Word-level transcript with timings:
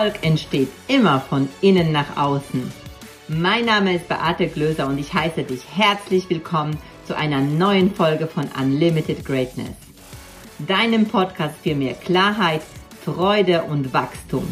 Erfolg 0.00 0.24
entsteht 0.24 0.70
immer 0.88 1.20
von 1.20 1.46
innen 1.60 1.92
nach 1.92 2.16
außen. 2.16 2.72
Mein 3.28 3.66
Name 3.66 3.96
ist 3.96 4.08
Beate 4.08 4.48
Glöser 4.48 4.86
und 4.86 4.96
ich 4.96 5.12
heiße 5.12 5.42
dich 5.42 5.60
herzlich 5.76 6.30
willkommen 6.30 6.78
zu 7.04 7.14
einer 7.14 7.42
neuen 7.42 7.94
Folge 7.94 8.26
von 8.26 8.48
Unlimited 8.58 9.26
Greatness. 9.26 9.76
Deinem 10.60 11.06
Podcast 11.06 11.54
für 11.62 11.74
mehr 11.74 11.92
Klarheit, 11.92 12.62
Freude 13.04 13.64
und 13.64 13.92
Wachstum. 13.92 14.48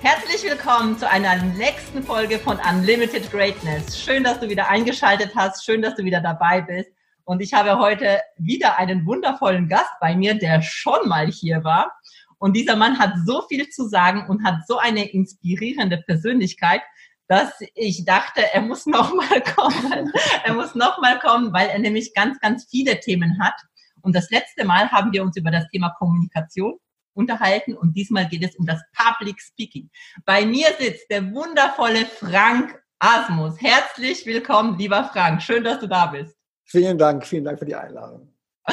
Herzlich 0.00 0.48
willkommen 0.48 0.96
zu 0.96 1.10
einer 1.10 1.42
nächsten 1.42 2.04
Folge 2.04 2.38
von 2.38 2.56
Unlimited 2.58 3.32
Greatness. 3.32 3.98
Schön, 3.98 4.22
dass 4.22 4.38
du 4.38 4.48
wieder 4.48 4.68
eingeschaltet 4.68 5.32
hast. 5.34 5.64
Schön, 5.64 5.82
dass 5.82 5.96
du 5.96 6.04
wieder 6.04 6.20
dabei 6.20 6.60
bist. 6.60 6.90
Und 7.24 7.42
ich 7.42 7.52
habe 7.52 7.80
heute 7.80 8.20
wieder 8.36 8.78
einen 8.78 9.04
wundervollen 9.04 9.68
Gast 9.68 9.90
bei 10.00 10.14
mir, 10.14 10.34
der 10.34 10.62
schon 10.62 11.08
mal 11.08 11.26
hier 11.26 11.64
war. 11.64 11.97
Und 12.38 12.54
dieser 12.54 12.76
Mann 12.76 12.98
hat 12.98 13.14
so 13.26 13.42
viel 13.48 13.68
zu 13.68 13.88
sagen 13.88 14.26
und 14.28 14.44
hat 14.44 14.66
so 14.66 14.78
eine 14.78 15.10
inspirierende 15.10 15.98
Persönlichkeit, 15.98 16.82
dass 17.26 17.52
ich 17.74 18.04
dachte, 18.04 18.42
er 18.52 18.62
muss 18.62 18.86
noch 18.86 19.12
mal 19.12 19.42
kommen. 19.42 20.12
er 20.44 20.54
muss 20.54 20.74
noch 20.74 20.98
mal 21.00 21.18
kommen, 21.18 21.52
weil 21.52 21.68
er 21.68 21.78
nämlich 21.78 22.14
ganz, 22.14 22.40
ganz 22.40 22.66
viele 22.70 23.00
Themen 23.00 23.38
hat. 23.42 23.54
Und 24.00 24.16
das 24.16 24.30
letzte 24.30 24.64
Mal 24.64 24.90
haben 24.90 25.12
wir 25.12 25.22
uns 25.22 25.36
über 25.36 25.50
das 25.50 25.68
Thema 25.68 25.90
Kommunikation 25.98 26.78
unterhalten 27.18 27.74
und 27.74 27.94
diesmal 27.94 28.28
geht 28.28 28.44
es 28.44 28.54
um 28.56 28.64
das 28.64 28.80
Public 28.96 29.40
Speaking. 29.40 29.90
Bei 30.24 30.46
mir 30.46 30.68
sitzt 30.78 31.10
der 31.10 31.30
wundervolle 31.34 32.06
Frank 32.06 32.80
Asmus. 33.00 33.60
Herzlich 33.60 34.24
willkommen, 34.24 34.78
lieber 34.78 35.04
Frank. 35.12 35.42
Schön, 35.42 35.64
dass 35.64 35.80
du 35.80 35.88
da 35.88 36.06
bist. 36.06 36.36
Vielen 36.64 36.96
Dank, 36.96 37.26
vielen 37.26 37.44
Dank 37.44 37.58
für 37.58 37.64
die 37.64 37.74
Einladung. 37.74 38.32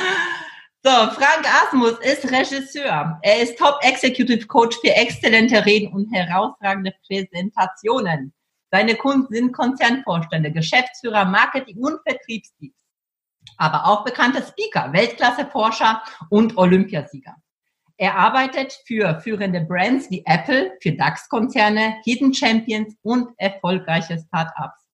So, 0.86 0.91
Frank 0.91 1.47
Asmus 1.52 1.97
ist 2.02 2.31
Regisseur. 2.31 3.17
Er 3.23 3.41
ist 3.41 3.58
Top 3.58 3.80
Executive 3.81 4.45
Coach 4.45 4.78
für 4.81 4.95
exzellente 4.95 5.66
Reden 5.66 5.91
und 5.91 6.14
herausragende 6.14 6.94
Präsentationen. 7.08 8.31
Seine 8.69 8.94
Kunden 8.94 9.33
sind 9.33 9.52
Konzernvorstände, 9.52 10.52
Geschäftsführer, 10.52 11.25
Marketing 11.25 11.78
und 11.80 12.00
Vertriebsteams. 12.06 12.75
Aber 13.58 13.88
auch 13.88 14.03
bekannte 14.03 14.44
Speaker, 14.44 14.94
Weltklasse-Forscher 14.94 16.03
und 16.30 16.56
Olympiasieger. 16.56 17.33
Er 17.97 18.16
arbeitet 18.16 18.80
für 18.86 19.19
führende 19.22 19.61
Brands 19.61 20.11
wie 20.11 20.22
Apple, 20.28 20.78
für 20.83 20.91
DAX-Konzerne, 20.91 21.95
Hidden 22.03 22.31
Champions 22.31 22.95
und 23.02 23.30
erfolgreiche 23.38 24.19
Startups 24.19 24.84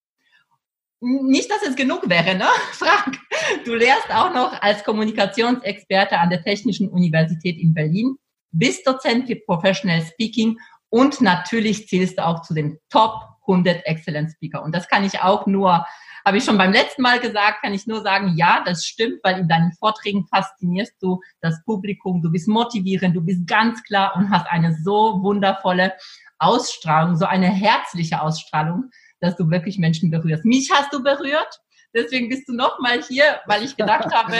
nicht, 1.01 1.49
dass 1.49 1.63
es 1.63 1.75
genug 1.75 2.07
wäre, 2.07 2.35
ne? 2.35 2.45
Frank, 2.73 3.19
du 3.65 3.73
lehrst 3.73 4.09
auch 4.11 4.33
noch 4.33 4.61
als 4.61 4.83
Kommunikationsexperte 4.83 6.17
an 6.17 6.29
der 6.29 6.43
Technischen 6.43 6.89
Universität 6.89 7.57
in 7.57 7.73
Berlin, 7.73 8.15
bist 8.51 8.85
Dozent 8.87 9.27
für 9.27 9.35
Professional 9.35 10.01
Speaking 10.01 10.57
und 10.89 11.21
natürlich 11.21 11.87
zählst 11.87 12.19
du 12.19 12.25
auch 12.25 12.43
zu 12.43 12.53
den 12.53 12.77
Top 12.89 13.13
100 13.41 13.85
Excellent 13.85 14.31
Speaker. 14.31 14.61
Und 14.61 14.75
das 14.75 14.87
kann 14.87 15.03
ich 15.03 15.21
auch 15.21 15.47
nur, 15.47 15.85
habe 16.25 16.37
ich 16.37 16.43
schon 16.43 16.57
beim 16.57 16.71
letzten 16.71 17.01
Mal 17.01 17.19
gesagt, 17.19 17.63
kann 17.63 17.73
ich 17.73 17.87
nur 17.87 18.01
sagen, 18.01 18.35
ja, 18.35 18.61
das 18.63 18.85
stimmt, 18.85 19.19
weil 19.23 19.39
in 19.39 19.47
deinen 19.47 19.73
Vorträgen 19.73 20.27
faszinierst 20.27 20.93
du 21.01 21.19
das 21.41 21.63
Publikum, 21.65 22.21
du 22.21 22.31
bist 22.31 22.47
motivierend, 22.47 23.15
du 23.15 23.21
bist 23.21 23.47
ganz 23.47 23.81
klar 23.83 24.15
und 24.15 24.29
hast 24.29 24.47
eine 24.47 24.77
so 24.83 25.23
wundervolle 25.23 25.93
Ausstrahlung, 26.37 27.15
so 27.15 27.25
eine 27.25 27.47
herzliche 27.47 28.21
Ausstrahlung, 28.21 28.91
dass 29.21 29.37
du 29.37 29.49
wirklich 29.49 29.77
Menschen 29.77 30.11
berührst. 30.11 30.43
Mich 30.43 30.69
hast 30.71 30.91
du 30.91 31.01
berührt, 31.01 31.61
deswegen 31.95 32.29
bist 32.29 32.47
du 32.49 32.53
nochmal 32.53 33.01
hier, 33.01 33.39
weil 33.45 33.63
ich 33.63 33.77
gedacht 33.77 34.11
habe, 34.13 34.35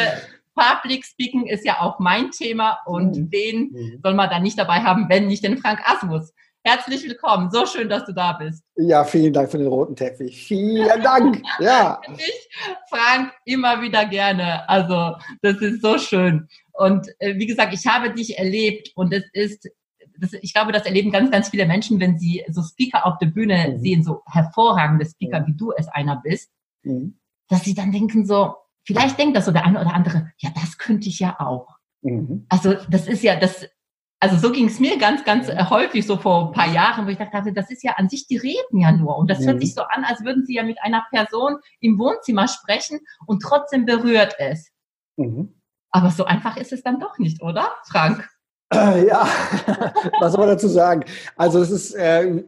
Public 0.56 1.06
Speaking 1.06 1.48
ist 1.48 1.66
ja 1.66 1.80
auch 1.80 2.00
mein 2.00 2.32
Thema 2.32 2.80
und 2.86 3.16
mhm. 3.16 3.32
wen 3.32 3.72
mhm. 3.72 4.00
soll 4.04 4.14
man 4.14 4.30
da 4.30 4.40
nicht 4.40 4.60
dabei 4.60 4.82
haben, 4.82 5.08
wenn 5.08 5.28
nicht 5.28 5.44
den 5.44 5.58
Frank 5.58 5.80
Asmus. 5.86 6.34
Herzlich 6.64 7.04
willkommen. 7.04 7.50
So 7.50 7.66
schön, 7.66 7.90
dass 7.90 8.06
du 8.06 8.14
da 8.14 8.34
bist. 8.34 8.64
Ja, 8.76 9.04
vielen 9.04 9.34
Dank 9.34 9.50
für 9.50 9.58
den 9.58 9.66
roten 9.66 9.96
Teppich. 9.96 10.46
Vielen 10.46 11.02
Dank. 11.02 11.42
Ja. 11.60 12.00
ich, 12.18 12.50
Frank, 12.88 13.32
immer 13.46 13.82
wieder 13.82 14.06
gerne. 14.06 14.68
Also, 14.70 15.16
das 15.42 15.58
ist 15.58 15.82
so 15.82 15.98
schön. 15.98 16.48
Und 16.74 17.08
äh, 17.18 17.36
wie 17.36 17.48
gesagt, 17.48 17.74
ich 17.74 17.88
habe 17.88 18.14
dich 18.14 18.38
erlebt 18.38 18.92
und 18.96 19.12
es 19.12 19.24
ist 19.34 19.68
das, 20.22 20.34
ich 20.34 20.54
glaube, 20.54 20.72
das 20.72 20.86
erleben 20.86 21.12
ganz, 21.12 21.32
ganz 21.32 21.50
viele 21.50 21.66
Menschen, 21.66 22.00
wenn 22.00 22.20
sie 22.20 22.46
so 22.50 22.62
Speaker 22.62 23.06
auf 23.06 23.18
der 23.18 23.28
Bühne 23.28 23.74
mhm. 23.74 23.80
sehen, 23.80 24.04
so 24.04 24.22
hervorragende 24.28 25.06
Speaker, 25.06 25.42
mhm. 25.42 25.48
wie 25.48 25.58
du 25.58 25.72
es 25.76 25.88
einer 25.88 26.22
bist, 26.22 26.52
mhm. 26.84 27.20
dass 27.50 27.64
sie 27.64 27.74
dann 27.74 27.92
denken 27.92 28.26
so, 28.26 28.56
vielleicht 28.86 29.18
denkt 29.18 29.36
das 29.36 29.46
so 29.46 29.52
der 29.52 29.66
eine 29.66 29.82
oder 29.82 29.94
andere, 29.94 30.32
ja, 30.38 30.52
das 30.54 30.78
könnte 30.78 31.10
ich 31.10 31.20
ja 31.20 31.40
auch. 31.40 31.78
Mhm. 32.04 32.46
Also 32.50 32.76
das 32.90 33.08
ist 33.08 33.24
ja, 33.24 33.36
das, 33.36 33.68
also 34.20 34.38
so 34.38 34.52
ging 34.52 34.68
es 34.68 34.80
mir 34.80 35.00
ganz, 35.00 35.26
ganz 35.26 35.48
mhm. 35.48 35.70
häufig 35.72 36.06
so 36.06 36.18
vor 36.18 36.48
ein 36.48 36.54
paar 36.54 36.72
Jahren, 36.72 37.08
wo 37.08 37.10
ich 37.10 37.18
dachte, 37.18 37.52
das 37.52 37.72
ist 37.72 37.84
ja 37.84 37.94
an 37.94 38.08
sich, 38.08 38.28
die 38.28 38.38
reden 38.38 38.78
ja 38.78 38.92
nur. 38.92 39.18
Und 39.18 39.30
das 39.30 39.44
hört 39.44 39.56
mhm. 39.56 39.62
sich 39.62 39.74
so 39.74 39.82
an, 39.82 40.04
als 40.04 40.24
würden 40.24 40.46
sie 40.46 40.54
ja 40.54 40.64
mit 40.64 40.78
einer 40.84 41.04
Person 41.10 41.58
im 41.80 41.98
Wohnzimmer 41.98 42.48
sprechen 42.48 43.00
und 43.26 43.42
trotzdem 43.42 43.86
berührt 43.86 44.36
es. 44.38 44.72
Aber 45.90 46.12
so 46.12 46.26
einfach 46.26 46.58
ist 46.58 46.72
es 46.72 46.84
dann 46.84 47.00
doch 47.00 47.18
nicht, 47.18 47.42
oder, 47.42 47.70
Frank? 47.86 48.30
Ja, 48.74 49.28
was 50.20 50.32
soll 50.32 50.46
man 50.46 50.50
dazu 50.56 50.70
sagen? 50.70 51.04
Also 51.36 51.60
es 51.60 51.72
ist 51.72 51.94
äh, 51.94 52.44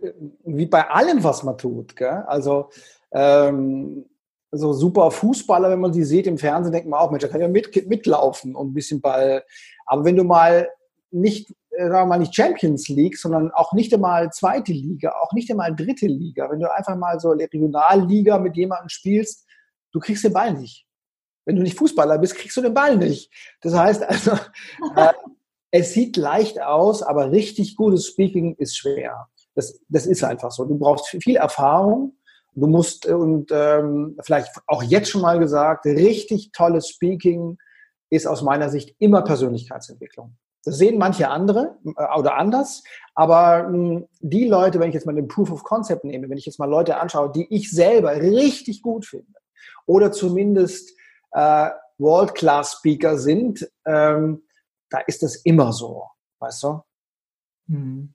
wie 0.45 0.65
bei 0.65 0.89
allem, 0.89 1.23
was 1.23 1.43
man 1.43 1.57
tut. 1.57 1.95
Gell? 1.95 2.23
Also 2.27 2.69
ähm, 3.11 4.05
so 4.51 4.71
super 4.71 5.11
Fußballer, 5.11 5.69
wenn 5.69 5.81
man 5.81 5.91
die 5.91 6.03
sieht 6.03 6.27
im 6.27 6.37
Fernsehen, 6.37 6.71
denkt 6.71 6.87
man 6.87 6.99
auch, 6.99 7.11
Mensch, 7.11 7.23
da 7.23 7.27
kann 7.27 7.41
ja 7.41 7.47
mit, 7.47 7.87
mitlaufen 7.89 8.55
und 8.55 8.69
ein 8.69 8.73
bisschen 8.73 9.01
Ball. 9.01 9.43
Aber 9.85 10.05
wenn 10.05 10.15
du 10.15 10.23
mal 10.23 10.69
nicht, 11.11 11.51
äh, 11.71 11.89
sagen 11.89 11.93
wir 11.93 12.05
mal 12.05 12.19
nicht 12.19 12.35
Champions 12.35 12.87
League, 12.87 13.17
sondern 13.17 13.51
auch 13.51 13.73
nicht 13.73 13.93
einmal 13.93 14.29
zweite 14.31 14.71
Liga, 14.71 15.13
auch 15.21 15.33
nicht 15.33 15.51
einmal 15.51 15.75
dritte 15.75 16.07
Liga, 16.07 16.49
wenn 16.49 16.59
du 16.59 16.73
einfach 16.73 16.95
mal 16.95 17.19
so 17.19 17.31
Regionalliga 17.31 18.37
mit 18.37 18.55
jemandem 18.55 18.89
spielst, 18.89 19.45
du 19.91 19.99
kriegst 19.99 20.23
den 20.23 20.33
Ball 20.33 20.53
nicht. 20.53 20.85
Wenn 21.45 21.57
du 21.57 21.63
nicht 21.63 21.77
Fußballer 21.77 22.17
bist, 22.19 22.35
kriegst 22.35 22.55
du 22.55 22.61
den 22.61 22.73
Ball 22.73 22.95
nicht. 22.95 23.29
Das 23.61 23.73
heißt 23.73 24.03
also, 24.03 24.31
äh, 24.95 25.11
es 25.75 25.91
sieht 25.93 26.17
leicht 26.17 26.61
aus, 26.61 27.01
aber 27.01 27.31
richtig 27.31 27.75
gutes 27.75 28.05
Speaking 28.05 28.55
ist 28.57 28.77
schwer. 28.77 29.27
Das, 29.55 29.79
das 29.89 30.05
ist 30.05 30.23
einfach 30.23 30.51
so. 30.51 30.65
Du 30.65 30.77
brauchst 30.77 31.07
viel 31.07 31.35
Erfahrung. 31.35 32.15
Du 32.53 32.67
musst, 32.67 33.07
äh, 33.07 33.13
und 33.13 33.51
ähm, 33.51 34.15
vielleicht 34.23 34.51
auch 34.67 34.83
jetzt 34.83 35.09
schon 35.09 35.21
mal 35.21 35.39
gesagt, 35.39 35.85
richtig 35.85 36.51
tolles 36.51 36.89
Speaking 36.89 37.57
ist 38.11 38.27
aus 38.27 38.43
meiner 38.43 38.69
Sicht 38.69 38.95
immer 38.99 39.23
Persönlichkeitsentwicklung. 39.23 40.37
Das 40.63 40.77
sehen 40.77 40.99
manche 40.99 41.29
andere 41.29 41.79
äh, 41.97 42.19
oder 42.19 42.35
anders, 42.35 42.83
aber 43.15 43.67
mh, 43.67 43.73
hm, 43.73 44.07
die 44.19 44.45
Leute, 44.45 44.79
wenn 44.79 44.89
ich 44.89 44.93
jetzt 44.93 45.07
mal 45.07 45.15
den 45.15 45.27
Proof 45.27 45.51
of 45.51 45.63
Concept 45.63 46.03
nehme, 46.03 46.29
wenn 46.29 46.37
ich 46.37 46.45
jetzt 46.45 46.59
mal 46.59 46.69
Leute 46.69 46.97
anschaue, 46.97 47.31
die 47.31 47.47
ich 47.49 47.71
selber 47.71 48.15
richtig 48.15 48.83
gut 48.83 49.07
finde 49.07 49.33
oder 49.87 50.11
zumindest 50.11 50.91
äh, 51.31 51.71
World-Class-Speaker 51.97 53.17
sind, 53.17 53.67
ähm, 53.87 54.43
da 54.93 54.99
ist 54.99 55.23
das 55.23 55.35
immer 55.37 55.73
so, 55.73 56.07
weißt 56.39 56.63
du? 56.63 56.81
Mhm. 57.67 58.13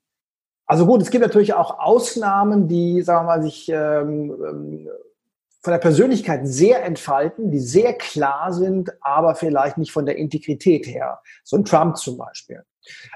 Also 0.66 0.86
gut, 0.86 1.02
es 1.02 1.10
gibt 1.10 1.22
natürlich 1.22 1.54
auch 1.54 1.78
Ausnahmen, 1.78 2.68
die, 2.68 3.02
sagen 3.02 3.26
wir 3.26 3.36
mal, 3.36 3.42
sich 3.42 3.68
ähm, 3.68 4.36
ähm, 4.46 4.88
von 5.60 5.72
der 5.72 5.78
Persönlichkeit 5.78 6.46
sehr 6.46 6.84
entfalten, 6.84 7.50
die 7.50 7.58
sehr 7.58 7.94
klar 7.94 8.52
sind, 8.52 8.92
aber 9.00 9.34
vielleicht 9.34 9.76
nicht 9.76 9.92
von 9.92 10.06
der 10.06 10.16
Integrität 10.16 10.86
her. 10.86 11.20
So 11.42 11.56
ein 11.56 11.64
Trump 11.64 11.96
zum 11.96 12.16
Beispiel. 12.16 12.62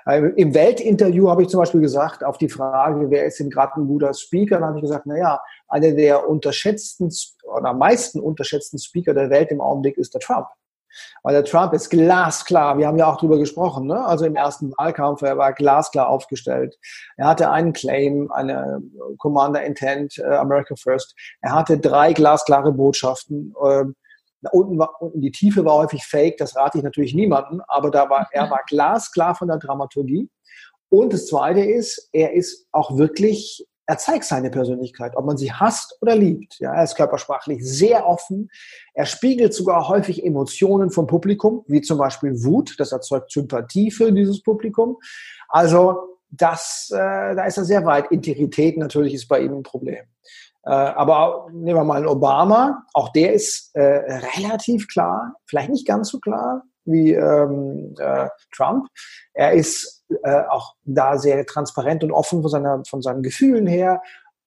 Äh, 0.07 0.31
Im 0.37 0.55
Weltinterview 0.55 1.29
habe 1.29 1.43
ich 1.43 1.49
zum 1.49 1.61
Beispiel 1.61 1.81
gesagt, 1.81 2.25
auf 2.25 2.39
die 2.39 2.49
Frage, 2.49 3.11
wer 3.11 3.27
ist 3.27 3.39
denn 3.39 3.51
gerade 3.51 3.81
ein 3.81 3.87
guter 3.87 4.13
Speaker, 4.13 4.59
dann 4.59 4.71
habe 4.71 4.79
ich 4.79 4.83
gesagt, 4.83 5.07
na 5.07 5.17
ja, 5.17 5.41
einer 5.69 5.93
der 5.93 6.29
unterschätzten 6.29 7.11
oder 7.45 7.69
am 7.69 7.79
meisten 7.79 8.19
unterschätzten 8.19 8.79
Speaker 8.79 9.15
der 9.15 9.31
Welt 9.31 9.51
im 9.51 9.61
Augenblick 9.61 9.97
ist 9.99 10.15
der 10.15 10.21
Trump. 10.21 10.49
Weil 11.23 11.35
der 11.35 11.45
Trump 11.45 11.73
ist 11.73 11.91
glasklar, 11.91 12.79
wir 12.79 12.87
haben 12.87 12.99
ja 12.99 13.07
auch 13.07 13.19
drüber 13.19 13.39
gesprochen, 13.39 13.87
ne? 13.87 14.05
also 14.05 14.25
im 14.25 14.37
ersten 14.37 14.73
Wahlkampf, 14.77 15.23
er 15.23 15.39
war 15.39 15.53
glasklar 15.53 16.09
aufgestellt. 16.09 16.77
Er 17.17 17.27
hatte 17.27 17.51
einen 17.51 17.73
Claim, 17.73 18.31
eine 18.33 18.83
Commander 19.19 19.63
Intent, 19.63 20.19
äh, 20.19 20.35
America 20.35 20.75
First. 20.77 21.15
Er 21.41 21.55
hatte 21.55 21.79
drei 21.79 22.13
glasklare 22.13 22.73
Botschaften. 22.73 23.55
Äh, 23.63 23.85
unten, 24.51 24.79
war, 24.79 25.01
unten 25.01 25.21
die 25.21 25.31
Tiefe 25.31 25.65
war 25.65 25.75
häufig 25.75 26.05
fake, 26.05 26.37
das 26.39 26.57
rate 26.57 26.79
ich 26.79 26.85
natürlich 26.85 27.15
niemanden, 27.15 27.61
aber 27.69 27.91
da 27.91 28.11
war, 28.11 28.29
er 28.33 28.51
war 28.51 28.61
glasklar 28.67 29.35
von 29.35 29.49
der 29.49 29.59
Dramaturgie. 29.59 30.29
Und 30.89 31.13
das 31.13 31.27
Zweite 31.27 31.61
ist, 31.61 32.11
er 32.13 32.35
ist 32.35 32.67
auch 32.73 32.99
wirklich 32.99 33.67
er 33.93 33.99
zeigt 33.99 34.25
seine 34.25 34.49
Persönlichkeit, 34.49 35.15
ob 35.17 35.27
man 35.27 35.37
sie 35.37 35.53
hasst 35.53 35.99
oder 36.01 36.17
liebt. 36.17 36.59
Ja, 36.61 36.73
er 36.73 36.85
ist 36.85 36.95
körpersprachlich 36.95 37.63
sehr 37.63 38.07
offen. 38.07 38.51
Er 38.95 39.05
spiegelt 39.05 39.53
sogar 39.53 39.87
häufig 39.87 40.25
Emotionen 40.25 40.91
vom 40.91 41.07
Publikum, 41.07 41.63
wie 41.67 41.83
zum 41.83 41.99
Beispiel 41.99 42.43
Wut. 42.43 42.77
Das 42.79 42.93
erzeugt 42.93 43.31
Sympathie 43.31 43.91
für 43.91 44.11
dieses 44.11 44.43
Publikum. 44.43 44.97
Also 45.47 46.17
das, 46.31 46.91
äh, 46.91 47.35
da 47.35 47.45
ist 47.45 47.59
er 47.59 47.67
sehr 47.67 47.85
weit. 47.85 48.11
Integrität 48.11 48.79
natürlich 48.79 49.13
ist 49.13 49.29
bei 49.29 49.41
ihm 49.41 49.59
ein 49.59 49.63
Problem. 49.63 50.07
Äh, 50.65 50.71
aber 50.71 51.49
nehmen 51.53 51.79
wir 51.79 51.85
mal 51.85 51.99
einen 51.99 52.07
Obama. 52.07 52.87
Auch 52.95 53.11
der 53.11 53.35
ist 53.35 53.75
äh, 53.75 53.83
relativ 54.39 54.89
klar, 54.89 55.35
vielleicht 55.45 55.69
nicht 55.69 55.87
ganz 55.87 56.09
so 56.09 56.19
klar, 56.19 56.63
wie 56.85 57.13
ähm, 57.13 57.95
äh, 57.99 58.29
Trump. 58.55 58.89
Er 59.33 59.53
ist 59.53 60.05
äh, 60.23 60.43
auch 60.49 60.75
da 60.85 61.19
sehr 61.19 61.45
transparent 61.47 62.05
und 62.05 62.13
offen 62.13 62.43
von, 62.43 62.51
seiner, 62.51 62.83
von 62.89 63.03
seinen 63.03 63.23
Gefühlen 63.23 63.67
her. 63.67 64.03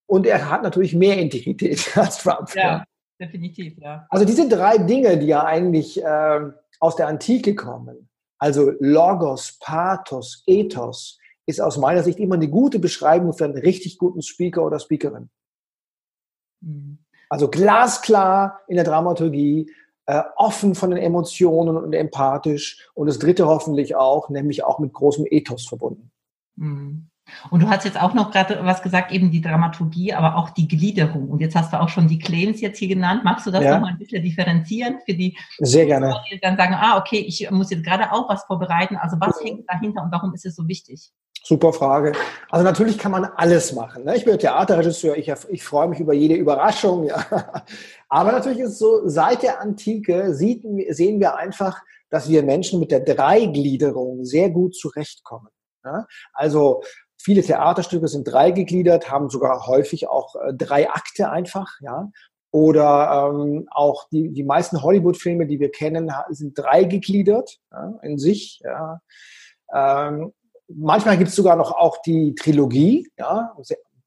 Und 0.08 0.26
er 0.28 0.50
hat 0.50 0.64
natürlich 0.64 0.94
mehr 0.94 1.18
Integrität 1.18 1.92
als 1.98 2.20
Trump. 2.20 2.54
Ja, 2.56 2.62
ja. 2.62 2.84
definitiv, 3.20 3.78
ja. 3.78 4.06
Also 4.10 4.26
diese 4.26 4.48
drei 4.48 4.78
Dinge, 4.78 5.18
die 5.18 5.28
ja 5.28 5.44
eigentlich 5.44 6.04
äh, 6.04 6.40
aus 6.80 6.96
der 6.96 7.08
Antike 7.08 7.56
kommen, 7.56 8.10
also 8.38 8.72
Logos, 8.80 9.58
Pathos, 9.60 10.44
Ethos, 10.46 11.18
ist 11.48 11.62
aus 11.62 11.78
meiner 11.78 12.04
Sicht 12.04 12.20
immer 12.20 12.36
eine 12.36 12.50
gute 12.50 12.80
Beschreibung 12.80 13.34
für 13.34 13.46
einen 13.46 13.58
richtig 13.58 13.98
guten 13.98 14.22
Speaker 14.22 14.64
oder 14.64 14.80
Speakerin. 14.80 15.30
Mhm. 16.62 17.00
Also 17.30 17.50
glasklar 17.50 18.62
in 18.68 18.76
der 18.76 18.86
Dramaturgie, 18.86 19.72
äh, 20.07 20.22
offen 20.36 20.75
von 20.75 20.92
den 20.92 21.00
Emotionen 21.00 21.78
und 21.78 21.94
empathisch. 21.94 22.90
Und 22.94 23.07
das 23.07 23.19
dritte 23.19 23.48
hoffentlich 23.48 23.96
auch, 23.96 24.30
nämlich 24.30 24.63
auch 24.63 24.80
mit 24.80 24.94
großem 24.94 25.25
Ethos 25.30 25.66
verbunden. 25.68 26.12
Mhm. 26.56 27.10
Und 27.50 27.63
du 27.63 27.69
hast 27.69 27.86
jetzt 27.86 28.00
auch 28.00 28.13
noch 28.13 28.31
gerade 28.31 28.63
was 28.63 28.84
gesagt, 28.84 29.12
eben 29.12 29.31
die 29.31 29.42
Dramaturgie, 29.42 30.13
aber 30.13 30.36
auch 30.36 30.52
die 30.52 30.68
Gliederung. 30.68 31.30
Und 31.30 31.40
jetzt 31.40 31.56
hast 31.56 31.74
du 31.74 31.81
auch 31.81 31.90
schon 31.90 32.07
die 32.07 32.19
Claims 32.19 32.62
jetzt 32.62 32.78
hier 32.78 32.88
genannt. 32.88 33.24
Magst 33.24 33.48
du 33.48 33.52
das 33.52 33.63
ja. 33.63 33.74
noch 33.74 33.81
mal 33.81 33.88
ein 33.88 33.98
bisschen 33.98 34.22
differenzieren 34.22 35.00
für 35.06 35.16
die, 35.16 35.36
Sehr 35.57 35.88
gerne. 35.88 36.16
die 36.31 36.40
dann 36.40 36.56
sagen, 36.56 36.75
ah, 36.75 36.98
okay, 37.00 37.18
ich 37.18 37.50
muss 37.50 37.72
jetzt 37.72 37.84
gerade 37.84 38.12
auch 38.12 38.30
was 38.30 38.44
vorbereiten. 38.44 38.96
Also 38.96 39.18
was 39.19 39.42
mhm. 39.42 39.48
hängt 39.48 39.69
dahinter 39.69 40.04
und 40.04 40.12
warum 40.12 40.36
ist 40.36 40.46
es 40.46 40.56
so 40.56 40.68
wichtig? 40.68 41.12
Super 41.48 41.74
Frage. 41.74 42.14
Also 42.50 42.66
natürlich 42.66 42.98
kann 42.98 43.12
man 43.12 43.26
alles 43.26 43.72
machen. 43.74 44.04
Ne? 44.04 44.16
Ich 44.16 44.26
bin 44.26 44.40
Theaterregisseur, 44.40 45.16
ich, 45.16 45.32
ich 45.50 45.64
freue 45.64 45.88
mich 45.88 46.00
über 46.00 46.14
jede 46.14 46.36
Überraschung. 46.36 47.08
Ja. 47.16 47.64
Aber 48.10 48.32
natürlich 48.32 48.60
ist 48.60 48.72
es 48.72 48.80
so, 48.80 49.08
seit 49.08 49.44
der 49.44 49.62
Antike 49.62 50.34
sieht, 50.34 50.64
sehen 50.90 51.20
wir 51.20 51.36
einfach, 51.36 51.82
dass 52.10 52.30
wir 52.30 52.44
Menschen 52.44 52.80
mit 52.80 52.92
der 52.92 53.02
Dreigliederung 53.02 54.26
sehr 54.26 54.50
gut 54.50 54.76
zurechtkommen. 54.76 55.50
Ja. 55.84 56.08
Also 56.34 56.82
Viele 57.26 57.42
Theaterstücke 57.42 58.08
sind 58.08 58.26
dreigegliedert, 58.26 59.10
haben 59.10 59.32
sogar 59.32 59.66
häufig 59.66 60.08
auch 60.08 60.36
äh, 60.36 60.54
drei 60.54 60.92
Akte 60.92 61.32
einfach, 61.32 61.72
ja. 61.82 62.12
Oder 62.52 63.32
ähm, 63.34 63.68
auch 63.72 64.08
die, 64.10 64.32
die 64.32 64.44
meisten 64.44 64.84
Hollywood-Filme, 64.84 65.48
die 65.48 65.60
wir 65.60 65.72
kennen, 65.72 66.12
sind 66.30 66.56
dreigegliedert 66.56 67.58
ja, 67.72 67.98
in 68.04 68.20
sich. 68.20 68.62
Ja. 68.64 69.02
Ähm, 69.74 70.34
manchmal 70.68 71.18
gibt 71.18 71.30
es 71.30 71.36
sogar 71.36 71.56
noch 71.56 71.72
auch 71.72 72.02
die 72.02 72.36
Trilogie, 72.36 73.10
ja. 73.18 73.56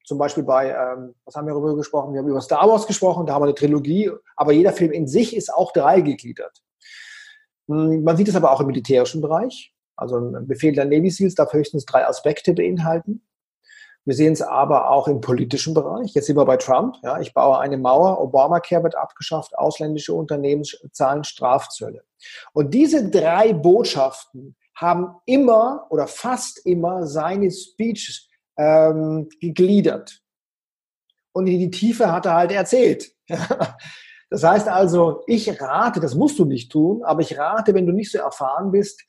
Zum 0.05 0.17
Beispiel 0.17 0.43
bei, 0.43 0.71
ähm, 0.71 1.15
was 1.27 1.35
haben 1.35 1.47
wir 1.47 1.53
darüber 1.53 1.77
gesprochen? 1.77 2.15
Wir 2.15 2.21
haben 2.21 2.29
über 2.29 2.41
Star 2.41 2.67
Wars 2.67 2.87
gesprochen, 2.87 3.27
da 3.27 3.35
haben 3.35 3.43
wir 3.43 3.47
eine 3.47 3.55
Trilogie, 3.55 4.11
aber 4.37 4.53
jeder 4.53 4.73
Film 4.73 4.91
in 4.91 5.07
sich 5.07 5.37
ist 5.37 5.53
auch 5.53 5.71
dreigegliedert. 5.73 6.63
Hm, 7.69 8.03
man 8.03 8.17
sieht 8.17 8.29
es 8.29 8.37
aber 8.37 8.51
auch 8.53 8.61
im 8.61 8.69
militärischen 8.69 9.21
Bereich. 9.21 9.75
Also 9.97 10.17
ein 10.17 10.47
Befehl 10.47 10.73
der 10.73 10.87
Navy 10.87 11.11
SEALs 11.11 11.35
darf 11.35 11.53
höchstens 11.53 11.85
drei 11.85 12.07
Aspekte 12.07 12.55
beinhalten. 12.55 13.23
Wir 14.05 14.15
sehen 14.15 14.33
es 14.33 14.41
aber 14.41 14.91
auch 14.91 15.07
im 15.07 15.21
politischen 15.21 15.75
Bereich. 15.75 16.15
Jetzt 16.15 16.27
sind 16.27 16.37
wir 16.37 16.47
bei 16.47 16.57
Trump. 16.57 16.97
Ja, 17.03 17.21
ich 17.21 17.35
baue 17.35 17.59
eine 17.59 17.77
Mauer, 17.77 18.19
Obamacare 18.23 18.85
wird 18.85 18.97
abgeschafft, 18.97 19.59
ausländische 19.59 20.15
Unternehmen 20.15 20.63
zahlen 20.93 21.25
Strafzölle. 21.25 22.05
Und 22.55 22.73
diese 22.73 23.11
drei 23.11 23.53
Botschaften 23.53 24.57
haben 24.81 25.17
immer 25.27 25.87
oder 25.91 26.07
fast 26.07 26.65
immer 26.65 27.07
seine 27.07 27.51
Speech 27.51 28.29
ähm, 28.57 29.29
gegliedert. 29.41 30.21
Und 31.33 31.49
in 31.49 31.59
die 31.59 31.71
Tiefe 31.71 32.13
hat 32.13 32.27
er 32.27 32.35
halt 32.35 32.53
erzählt. 32.53 33.13
Das 34.31 34.45
heißt 34.45 34.69
also, 34.69 35.23
ich 35.27 35.59
rate, 35.59 36.01
das 36.01 36.15
musst 36.15 36.39
du 36.39 36.45
nicht 36.45 36.71
tun, 36.71 37.03
aber 37.03 37.23
ich 37.23 37.39
rate, 37.39 37.73
wenn 37.73 37.87
du 37.87 37.95
nicht 37.95 38.13
so 38.13 38.19
erfahren 38.19 38.73
bist, 38.73 39.03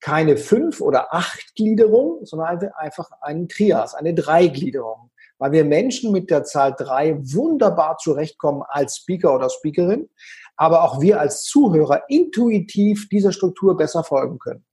keine 0.00 0.38
fünf 0.38 0.80
oder 0.80 1.12
acht 1.12 1.54
Gliederung, 1.54 2.24
sondern 2.24 2.70
einfach 2.76 3.10
einen 3.20 3.48
Trias, 3.48 3.94
eine 3.94 4.14
Dreigliederung. 4.14 5.10
Weil 5.36 5.52
wir 5.52 5.66
Menschen 5.66 6.10
mit 6.10 6.30
der 6.30 6.44
Zahl 6.44 6.74
drei 6.74 7.18
wunderbar 7.18 7.98
zurechtkommen 7.98 8.62
als 8.66 8.96
Speaker 8.96 9.34
oder 9.34 9.50
Speakerin, 9.50 10.08
aber 10.56 10.84
auch 10.84 11.02
wir 11.02 11.20
als 11.20 11.42
Zuhörer 11.42 12.04
intuitiv 12.08 13.10
dieser 13.10 13.32
Struktur 13.32 13.76
besser 13.76 14.04
folgen 14.04 14.38
können. 14.38 14.64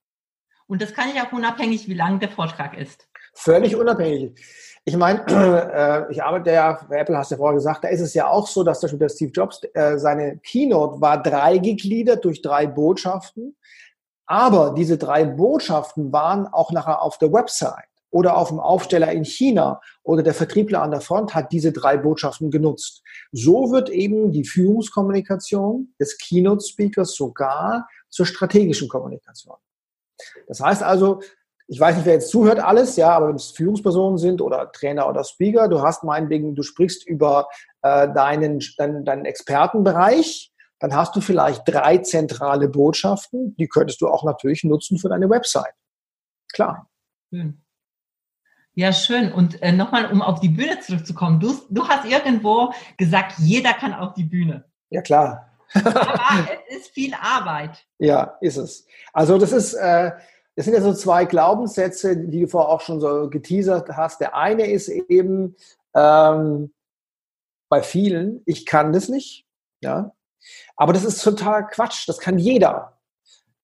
Und 0.69 0.83
das 0.83 0.93
kann 0.93 1.09
ich 1.09 1.19
auch 1.19 1.31
unabhängig, 1.31 1.87
wie 1.87 1.95
lang 1.95 2.19
der 2.19 2.29
Vortrag 2.29 2.77
ist. 2.77 3.07
Völlig 3.33 3.75
unabhängig. 3.75 4.39
Ich 4.85 4.95
meine, 4.95 5.25
äh, 6.07 6.11
ich 6.11 6.21
arbeite 6.21 6.51
ja, 6.51 6.79
bei 6.87 6.99
Apple 6.99 7.17
hast 7.17 7.31
du 7.31 7.35
ja 7.35 7.37
vorher 7.37 7.55
gesagt, 7.55 7.83
da 7.83 7.87
ist 7.87 8.01
es 8.01 8.13
ja 8.13 8.27
auch 8.27 8.47
so, 8.47 8.63
dass 8.63 8.79
zum 8.79 8.87
Beispiel 8.87 8.99
der 8.99 9.09
Steve 9.09 9.31
Jobs, 9.31 9.61
äh, 9.73 9.97
seine 9.97 10.37
Keynote 10.37 11.01
war 11.01 11.23
drei 11.23 11.57
gegliedert 11.57 12.23
durch 12.23 12.43
drei 12.43 12.67
Botschaften. 12.67 13.57
Aber 14.27 14.75
diese 14.77 14.99
drei 14.99 15.25
Botschaften 15.25 16.13
waren 16.13 16.45
auch 16.45 16.71
nachher 16.71 17.01
auf 17.01 17.17
der 17.17 17.33
Website 17.33 17.89
oder 18.11 18.37
auf 18.37 18.49
dem 18.49 18.59
Aufsteller 18.59 19.11
in 19.11 19.25
China 19.25 19.81
oder 20.03 20.21
der 20.21 20.35
Vertriebler 20.35 20.83
an 20.83 20.91
der 20.91 21.01
Front 21.01 21.33
hat 21.33 21.51
diese 21.51 21.71
drei 21.71 21.97
Botschaften 21.97 22.51
genutzt. 22.51 23.01
So 23.31 23.71
wird 23.71 23.89
eben 23.89 24.31
die 24.31 24.45
Führungskommunikation 24.45 25.95
des 25.99 26.15
Keynote-Speakers 26.19 27.15
sogar 27.15 27.87
zur 28.09 28.27
strategischen 28.27 28.87
Kommunikation. 28.87 29.57
Das 30.47 30.59
heißt 30.59 30.83
also, 30.83 31.21
ich 31.67 31.79
weiß 31.79 31.97
nicht, 31.97 32.05
wer 32.05 32.13
jetzt 32.13 32.31
zuhört 32.31 32.59
alles, 32.59 32.95
ja, 32.95 33.11
aber 33.11 33.29
wenn 33.29 33.35
es 33.35 33.51
Führungspersonen 33.51 34.17
sind 34.17 34.41
oder 34.41 34.71
Trainer 34.71 35.07
oder 35.07 35.23
Speaker, 35.23 35.67
du 35.67 35.81
hast 35.81 36.03
meinetwegen, 36.03 36.55
du 36.55 36.63
sprichst 36.63 37.07
über 37.07 37.47
äh, 37.83 38.11
deinen, 38.11 38.59
deinen, 38.77 39.05
deinen 39.05 39.25
Expertenbereich, 39.25 40.51
dann 40.79 40.95
hast 40.95 41.15
du 41.15 41.21
vielleicht 41.21 41.61
drei 41.67 41.99
zentrale 41.99 42.69
Botschaften, 42.69 43.55
die 43.57 43.67
könntest 43.67 44.01
du 44.01 44.07
auch 44.07 44.23
natürlich 44.23 44.63
nutzen 44.63 44.97
für 44.97 45.09
deine 45.09 45.29
Website. 45.29 45.73
Klar. 46.51 46.89
Schön. 47.29 47.61
Ja, 48.73 48.93
schön. 48.93 49.31
Und 49.31 49.61
äh, 49.61 49.71
nochmal, 49.71 50.11
um 50.11 50.21
auf 50.21 50.39
die 50.39 50.49
Bühne 50.49 50.79
zurückzukommen. 50.79 51.39
Du, 51.39 51.53
du 51.69 51.87
hast 51.87 52.05
irgendwo 52.05 52.73
gesagt, 52.97 53.33
jeder 53.37 53.73
kann 53.73 53.93
auf 53.93 54.13
die 54.13 54.23
Bühne. 54.23 54.65
Ja, 54.89 55.01
klar. 55.01 55.48
Aber 55.73 56.19
es 56.69 56.77
ist 56.77 56.89
viel 56.89 57.13
Arbeit. 57.13 57.85
Ja, 57.97 58.37
ist 58.41 58.57
es. 58.57 58.87
Also 59.13 59.37
das 59.37 59.51
ist, 59.51 59.73
äh, 59.73 60.11
das 60.55 60.65
sind 60.65 60.73
ja 60.73 60.81
so 60.81 60.93
zwei 60.93 61.25
Glaubenssätze, 61.25 62.17
die 62.17 62.41
du 62.41 62.47
vorher 62.47 62.69
auch 62.69 62.81
schon 62.81 62.99
so 62.99 63.29
geteasert 63.29 63.89
hast. 63.89 64.19
Der 64.21 64.35
eine 64.35 64.69
ist 64.69 64.89
eben 64.89 65.55
ähm, 65.95 66.71
bei 67.69 67.81
vielen, 67.81 68.41
ich 68.45 68.65
kann 68.65 68.91
das 68.91 69.09
nicht. 69.09 69.45
Ja, 69.81 70.13
aber 70.75 70.93
das 70.93 71.05
ist 71.05 71.23
total 71.23 71.67
Quatsch. 71.67 72.07
Das 72.07 72.19
kann 72.19 72.37
jeder. 72.37 72.97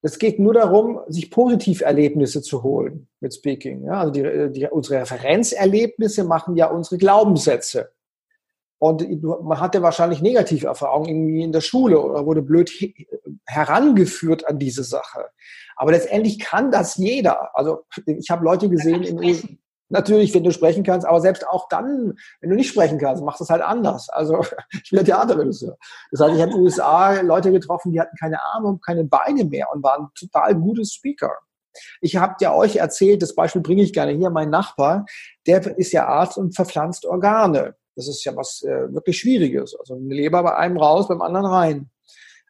Es 0.02 0.20
geht 0.20 0.38
nur 0.38 0.54
darum, 0.54 1.00
sich 1.08 1.32
Positiverlebnisse 1.32 2.44
zu 2.44 2.62
holen 2.62 3.08
mit 3.22 3.34
Speaking. 3.34 3.86
Ja, 3.86 4.02
also 4.02 4.12
die, 4.12 4.52
die, 4.52 4.68
unsere 4.68 5.02
Referenzerlebnisse 5.02 6.24
machen 6.24 6.56
ja 6.56 6.68
unsere 6.68 7.00
Glaubenssätze. 7.00 7.92
Und 8.78 9.24
man 9.24 9.60
hatte 9.60 9.82
wahrscheinlich 9.82 10.22
Negativerfahrungen 10.22 11.10
irgendwie 11.10 11.44
in 11.44 11.52
der 11.52 11.62
Schule 11.62 12.00
oder 12.00 12.26
wurde 12.26 12.42
blöd 12.42 12.70
herangeführt 13.46 14.48
an 14.48 14.60
diese 14.60 14.84
Sache. 14.84 15.30
Aber 15.76 15.92
letztendlich 15.92 16.40
kann 16.40 16.72
das 16.72 16.96
jeder. 16.96 17.56
Also 17.56 17.86
ich 18.06 18.30
habe 18.30 18.44
Leute 18.44 18.70
gesehen 18.70 19.04
in, 19.04 19.60
Natürlich, 19.90 20.34
wenn 20.34 20.44
du 20.44 20.52
sprechen 20.52 20.84
kannst, 20.84 21.06
aber 21.06 21.22
selbst 21.22 21.48
auch 21.48 21.68
dann, 21.70 22.16
wenn 22.42 22.50
du 22.50 22.56
nicht 22.56 22.70
sprechen 22.70 22.98
kannst, 22.98 23.24
machst 23.24 23.40
du 23.40 23.44
es 23.44 23.52
halt 23.52 23.62
anders. 23.62 24.10
Also 24.10 24.44
ich 24.72 24.90
bin 24.90 25.00
ja 25.00 25.04
Theaterregisseur. 25.04 25.78
Das 26.12 26.22
heißt, 26.22 26.36
ich 26.36 26.42
habe 26.42 26.52
in 26.52 26.58
den 26.58 26.64
USA 26.64 27.22
Leute 27.22 27.52
getroffen, 27.52 27.92
die 27.92 28.00
hatten 28.00 28.16
keine 28.20 28.42
Arme 28.42 28.70
und 28.70 28.84
keine 28.84 29.04
Beine 29.04 29.46
mehr 29.46 29.68
und 29.72 29.84
waren 29.84 30.10
total 30.20 30.56
gute 30.56 30.84
Speaker. 30.86 31.32
Ich 32.02 32.16
habe 32.16 32.36
ja 32.40 32.54
euch 32.54 32.78
erzählt, 32.78 33.22
das 33.22 33.36
Beispiel 33.36 33.62
bringe 33.62 33.84
ich 33.84 33.94
gerne 33.94 34.14
hier, 34.14 34.30
mein 34.30 34.50
Nachbar, 34.50 35.06
der 35.46 35.78
ist 35.78 35.92
ja 35.92 36.08
Arzt 36.08 36.38
und 36.38 36.56
verpflanzt 36.56 37.06
Organe. 37.06 37.76
Das 37.96 38.08
ist 38.08 38.24
ja 38.24 38.36
was 38.36 38.62
äh, 38.64 38.94
wirklich 38.94 39.20
Schwieriges. 39.20 39.76
Also 39.80 39.96
eine 39.96 40.14
Leber 40.14 40.44
bei 40.44 40.56
einem 40.56 40.78
raus, 40.78 41.08
beim 41.08 41.22
anderen 41.22 41.46
rein. 41.46 41.90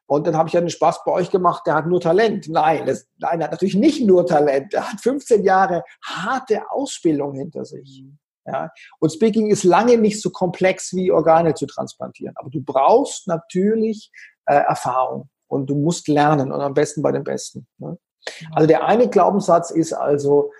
Und 0.07 0.27
dann 0.27 0.37
habe 0.37 0.47
ich 0.47 0.53
ja 0.53 0.61
den 0.61 0.69
Spaß 0.69 1.03
bei 1.03 1.11
euch 1.11 1.31
gemacht, 1.31 1.63
der 1.65 1.75
hat 1.75 1.87
nur 1.87 1.99
Talent. 1.99 2.47
Nein, 2.47 2.85
das, 2.85 3.07
nein, 3.17 3.39
er 3.41 3.45
hat 3.45 3.51
natürlich 3.51 3.75
nicht 3.75 4.05
nur 4.05 4.25
Talent. 4.25 4.73
Er 4.73 4.91
hat 4.91 5.01
15 5.01 5.43
Jahre 5.43 5.83
harte 6.03 6.69
Ausbildung 6.69 7.33
hinter 7.33 7.65
sich. 7.65 8.03
Ja? 8.45 8.69
Und 8.99 9.11
Speaking 9.11 9.49
ist 9.49 9.63
lange 9.63 9.97
nicht 9.97 10.21
so 10.21 10.29
komplex 10.29 10.93
wie 10.93 11.11
Organe 11.11 11.55
zu 11.55 11.65
transplantieren. 11.65 12.35
Aber 12.37 12.49
du 12.49 12.61
brauchst 12.61 13.27
natürlich 13.27 14.11
äh, 14.45 14.55
Erfahrung 14.55 15.29
und 15.47 15.69
du 15.69 15.75
musst 15.75 16.07
lernen 16.07 16.51
und 16.51 16.61
am 16.61 16.73
besten 16.73 17.01
bei 17.01 17.11
den 17.11 17.23
Besten. 17.23 17.67
Ne? 17.79 17.97
Also 18.53 18.67
der 18.67 18.85
eine 18.85 19.09
Glaubenssatz 19.09 19.71
ist 19.71 19.93
also, 19.93 20.51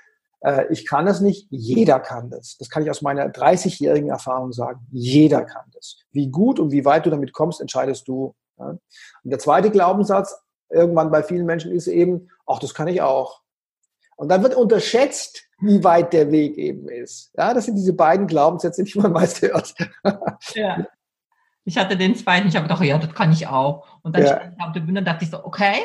äh, 0.42 0.65
ich 0.72 0.86
kann 0.86 1.06
das 1.06 1.22
nicht, 1.22 1.48
jeder 1.50 2.00
kann 2.00 2.30
das. 2.30 2.58
Das 2.58 2.70
kann 2.70 2.84
ich 2.84 2.89
aus 2.89 3.01
meiner 3.01 3.27
30-jährigen 3.27 4.10
Erfahrung 4.10 4.51
sagen. 4.51 4.86
Jeder 4.92 5.44
kann 5.44 5.65
das. 5.74 5.98
Wie 6.12 6.30
gut 6.30 6.60
und 6.60 6.72
wie 6.72 6.86
weit 6.86 7.06
du 7.06 7.10
damit 7.10 7.34
kommst, 7.34 7.62
entscheidest 7.62 8.08
du. 8.08 8.36
Ja. 8.58 8.70
Und 8.70 8.82
der 9.24 9.39
zweite 9.39 9.72
Glaubenssatz 9.72 10.36
irgendwann 10.70 11.12
bei 11.12 11.24
vielen 11.24 11.46
Menschen 11.46 11.72
ist 11.72 11.88
eben, 11.88 12.30
ach, 12.46 12.60
das 12.60 12.74
kann 12.74 12.88
ich 12.88 13.01
auch. 13.01 13.42
Und 14.18 14.30
dann 14.30 14.44
wird 14.44 14.56
unterschätzt, 14.56 15.44
wie 15.60 15.84
weit 15.84 16.13
der 16.13 16.32
Weg 16.32 16.58
eben 16.58 16.88
ist. 16.88 17.32
Ja, 17.38 17.54
das 17.54 17.65
sind 17.65 17.75
diese 17.75 17.94
beiden 17.94 18.27
Glaubenssätze, 18.27 18.84
die 18.84 19.00
man 19.00 19.12
meist 19.13 19.42
hört. 19.42 19.74
Ja. 20.54 20.88
Ich 21.65 21.77
hatte 21.77 21.98
den 21.98 22.15
zweiten, 22.15 22.48
ich 22.48 22.56
habe 22.56 22.68
gedacht, 22.68 22.84
ja, 22.84 22.98
das 22.98 23.13
kann 23.13 23.32
ich 23.32 23.48
auch. 23.48 24.00
Und 24.04 24.15
dann 24.15 24.24
ja. 24.24 24.27
stand 24.27 24.56
ich 24.56 24.63
auf 24.63 24.72
der 24.72 24.80
Bühne 24.82 25.00
und 25.00 25.06
dachte 25.06 25.25
ich 25.25 25.32
so, 25.32 25.44
okay, 25.44 25.80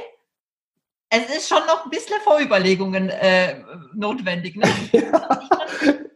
es 1.11 1.37
ist 1.37 1.49
schon 1.49 1.67
noch 1.67 1.85
ein 1.85 1.91
bisschen 1.91 2.21
Vorüberlegungen 2.23 3.09
äh, 3.11 3.57
notwendig. 3.95 4.57
Ne? 4.57 4.65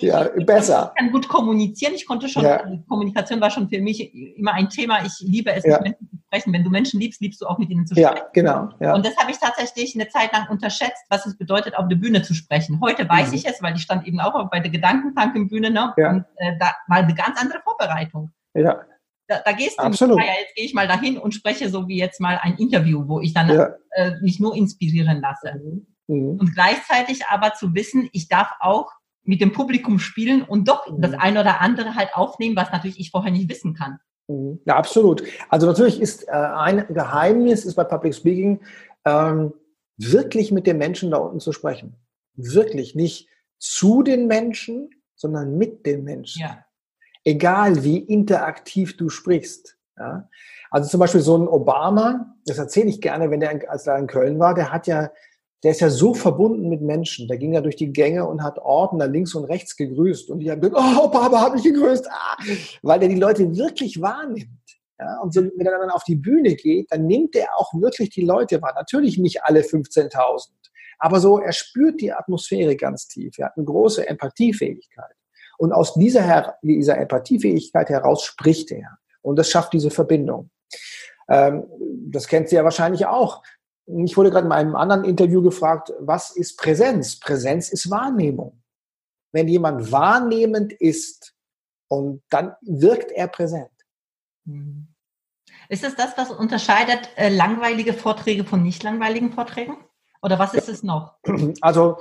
ja, 0.00 0.28
ich, 0.36 0.44
besser. 0.44 0.92
Ich 0.94 1.00
kann 1.00 1.10
gut 1.10 1.26
kommunizieren. 1.26 1.94
Ich 1.94 2.06
konnte 2.06 2.28
schon, 2.28 2.44
ja. 2.44 2.58
Also 2.58 2.78
Kommunikation 2.86 3.40
war 3.40 3.50
schon 3.50 3.70
für 3.70 3.80
mich 3.80 4.14
immer 4.14 4.52
ein 4.52 4.68
Thema. 4.68 5.02
Ich 5.06 5.20
liebe 5.20 5.52
es, 5.52 5.64
ja. 5.64 5.80
mit 5.80 5.84
Menschen 5.84 6.10
zu 6.10 6.18
sprechen. 6.26 6.52
Wenn 6.52 6.64
du 6.64 6.70
Menschen 6.70 7.00
liebst, 7.00 7.22
liebst 7.22 7.40
du 7.40 7.46
auch 7.46 7.56
mit 7.56 7.70
ihnen 7.70 7.86
zu 7.86 7.94
sprechen. 7.94 8.16
Ja, 8.16 8.26
genau. 8.34 8.68
Ja. 8.78 8.94
Und 8.94 9.06
das 9.06 9.16
habe 9.16 9.30
ich 9.30 9.38
tatsächlich 9.38 9.94
eine 9.94 10.08
Zeit 10.08 10.34
lang 10.34 10.50
unterschätzt, 10.50 11.04
was 11.08 11.24
es 11.24 11.38
bedeutet, 11.38 11.78
auf 11.78 11.88
der 11.88 11.96
Bühne 11.96 12.22
zu 12.22 12.34
sprechen. 12.34 12.80
Heute 12.82 13.08
weiß 13.08 13.28
mhm. 13.28 13.34
ich 13.34 13.46
es, 13.46 13.62
weil 13.62 13.74
ich 13.74 13.82
stand 13.82 14.06
eben 14.06 14.20
auch 14.20 14.50
bei 14.50 14.60
der 14.60 14.70
Gedankentankenbühne. 14.70 15.70
Ne? 15.70 15.94
Ja. 15.96 16.10
Und 16.10 16.26
äh, 16.36 16.58
da 16.60 16.74
war 16.88 16.98
eine 16.98 17.14
ganz 17.14 17.40
andere 17.40 17.60
Vorbereitung. 17.62 18.32
Ja. 18.52 18.82
Da, 19.26 19.40
da 19.44 19.52
gehst 19.52 19.78
du, 19.78 19.82
Absolut. 19.82 20.18
ja, 20.18 20.32
jetzt 20.40 20.54
gehe 20.54 20.66
ich 20.66 20.74
mal 20.74 20.86
dahin 20.86 21.18
und 21.18 21.32
spreche 21.32 21.70
so 21.70 21.88
wie 21.88 21.98
jetzt 21.98 22.20
mal 22.20 22.38
ein 22.42 22.56
Interview, 22.58 23.08
wo 23.08 23.20
ich 23.20 23.32
dann 23.32 23.48
äh, 23.50 24.12
mich 24.20 24.38
nur 24.38 24.54
inspirieren 24.54 25.20
lasse. 25.20 25.60
Mhm. 25.62 25.86
Mhm. 26.06 26.38
Und 26.38 26.54
gleichzeitig 26.54 27.26
aber 27.26 27.54
zu 27.54 27.74
wissen, 27.74 28.08
ich 28.12 28.28
darf 28.28 28.50
auch 28.60 28.90
mit 29.22 29.40
dem 29.40 29.52
Publikum 29.52 29.98
spielen 29.98 30.42
und 30.42 30.68
doch 30.68 30.90
mhm. 30.90 31.00
das 31.00 31.14
eine 31.14 31.40
oder 31.40 31.60
andere 31.60 31.94
halt 31.94 32.14
aufnehmen, 32.14 32.56
was 32.56 32.70
natürlich 32.70 33.00
ich 33.00 33.10
vorher 33.10 33.32
nicht 33.32 33.48
wissen 33.48 33.74
kann. 33.74 33.98
Mhm. 34.28 34.60
Ja, 34.66 34.76
absolut. 34.76 35.22
Also 35.48 35.66
natürlich 35.66 36.00
ist 36.00 36.28
äh, 36.28 36.32
ein 36.32 36.86
Geheimnis 36.88 37.64
ist 37.64 37.74
bei 37.74 37.84
Public 37.84 38.14
Speaking 38.14 38.60
ähm, 39.04 39.54
wirklich 39.96 40.52
mit 40.52 40.66
den 40.66 40.78
Menschen 40.78 41.10
da 41.10 41.18
unten 41.18 41.40
zu 41.40 41.52
sprechen. 41.52 41.96
Wirklich 42.34 42.94
nicht 42.94 43.28
zu 43.58 44.02
den 44.02 44.26
Menschen, 44.26 44.90
sondern 45.14 45.56
mit 45.56 45.86
den 45.86 46.04
Menschen. 46.04 46.42
Ja. 46.42 46.63
Egal 47.24 47.82
wie 47.84 47.98
interaktiv 47.98 48.96
du 48.96 49.08
sprichst. 49.08 49.76
Ja? 49.98 50.28
Also 50.70 50.88
zum 50.88 51.00
Beispiel 51.00 51.20
so 51.20 51.36
ein 51.36 51.48
Obama, 51.48 52.34
das 52.46 52.58
erzähle 52.58 52.88
ich 52.88 53.00
gerne, 53.00 53.30
wenn 53.30 53.40
der 53.40 53.70
als 53.70 53.86
er 53.86 53.98
in 53.98 54.06
Köln 54.06 54.38
war, 54.38 54.54
der 54.54 54.72
hat 54.72 54.86
ja 54.86 55.10
der 55.64 55.70
ist 55.70 55.80
ja 55.80 55.88
so 55.88 56.12
verbunden 56.12 56.68
mit 56.68 56.82
Menschen. 56.82 57.26
Der 57.26 57.38
ging 57.38 57.54
ja 57.54 57.62
durch 57.62 57.76
die 57.76 57.90
Gänge 57.90 58.26
und 58.26 58.42
hat 58.42 58.58
Ordner 58.58 59.08
links 59.08 59.34
und 59.34 59.46
rechts 59.46 59.76
gegrüßt. 59.76 60.28
Und 60.30 60.40
die 60.40 60.50
haben 60.50 60.60
gesagt, 60.60 60.76
oh, 60.78 61.08
Papa 61.08 61.40
hat 61.40 61.54
mich 61.54 61.64
gegrüßt. 61.64 62.06
Ah, 62.10 62.36
weil 62.82 63.00
der 63.00 63.08
die 63.08 63.18
Leute 63.18 63.56
wirklich 63.56 64.00
wahrnimmt. 64.00 64.46
Ja, 65.00 65.20
und 65.22 65.32
so, 65.32 65.40
wenn 65.42 65.66
er 65.66 65.78
dann 65.78 65.90
auf 65.90 66.04
die 66.04 66.16
Bühne 66.16 66.54
geht, 66.54 66.92
dann 66.92 67.06
nimmt 67.06 67.34
er 67.34 67.48
auch 67.56 67.72
wirklich 67.72 68.10
die 68.10 68.24
Leute 68.24 68.60
wahr. 68.60 68.74
Natürlich 68.76 69.16
nicht 69.16 69.42
alle 69.42 69.60
15.000. 69.60 70.50
Aber 70.98 71.18
so, 71.18 71.38
er 71.38 71.52
spürt 71.52 72.00
die 72.00 72.12
Atmosphäre 72.12 72.76
ganz 72.76 73.08
tief. 73.08 73.38
Er 73.38 73.46
hat 73.46 73.56
eine 73.56 73.64
große 73.64 74.06
Empathiefähigkeit. 74.06 75.16
Und 75.58 75.72
aus 75.72 75.94
dieser, 75.94 76.56
dieser 76.62 76.98
Empathiefähigkeit 76.98 77.88
heraus 77.88 78.24
spricht 78.24 78.70
er. 78.70 78.98
Und 79.22 79.36
das 79.36 79.50
schafft 79.50 79.72
diese 79.72 79.90
Verbindung. 79.90 80.50
Ähm, 81.28 81.64
das 82.10 82.28
kennt 82.28 82.48
sie 82.48 82.56
ja 82.56 82.64
wahrscheinlich 82.64 83.06
auch. 83.06 83.42
Ich 83.86 84.16
wurde 84.16 84.30
gerade 84.30 84.46
in 84.46 84.52
einem 84.52 84.76
anderen 84.76 85.04
Interview 85.04 85.42
gefragt, 85.42 85.92
was 86.00 86.30
ist 86.30 86.58
Präsenz? 86.58 87.18
Präsenz 87.18 87.70
ist 87.70 87.90
Wahrnehmung. 87.90 88.62
Wenn 89.32 89.48
jemand 89.48 89.90
wahrnehmend 89.92 90.72
ist 90.72 91.34
und 91.88 92.22
dann 92.30 92.54
wirkt 92.62 93.12
er 93.12 93.28
präsent. 93.28 93.70
Mhm. 94.44 94.88
Ist 95.68 95.84
es 95.84 95.96
das, 95.96 96.16
was 96.16 96.30
unterscheidet 96.30 97.08
äh, 97.16 97.30
langweilige 97.30 97.94
Vorträge 97.94 98.44
von 98.44 98.62
nicht 98.62 98.82
langweiligen 98.82 99.32
Vorträgen? 99.32 99.76
Oder 100.22 100.38
was 100.38 100.54
ist 100.54 100.68
es 100.68 100.82
noch? 100.82 101.18
Also 101.60 101.98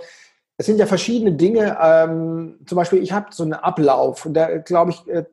es 0.64 0.68
sind 0.68 0.80
ja 0.80 0.86
verschiedene 0.86 1.34
Dinge. 1.34 1.78
Ähm, 1.82 2.58
zum 2.66 2.78
Beispiel, 2.78 3.04
ich 3.04 3.12
habe 3.12 3.28
so 3.32 3.44
einen 3.44 3.52
Ablauf 3.52 4.26
und 4.26 4.34
da 4.34 4.60
glaube 4.60 4.92
ich, 4.92 5.06
äh, 5.10 5.26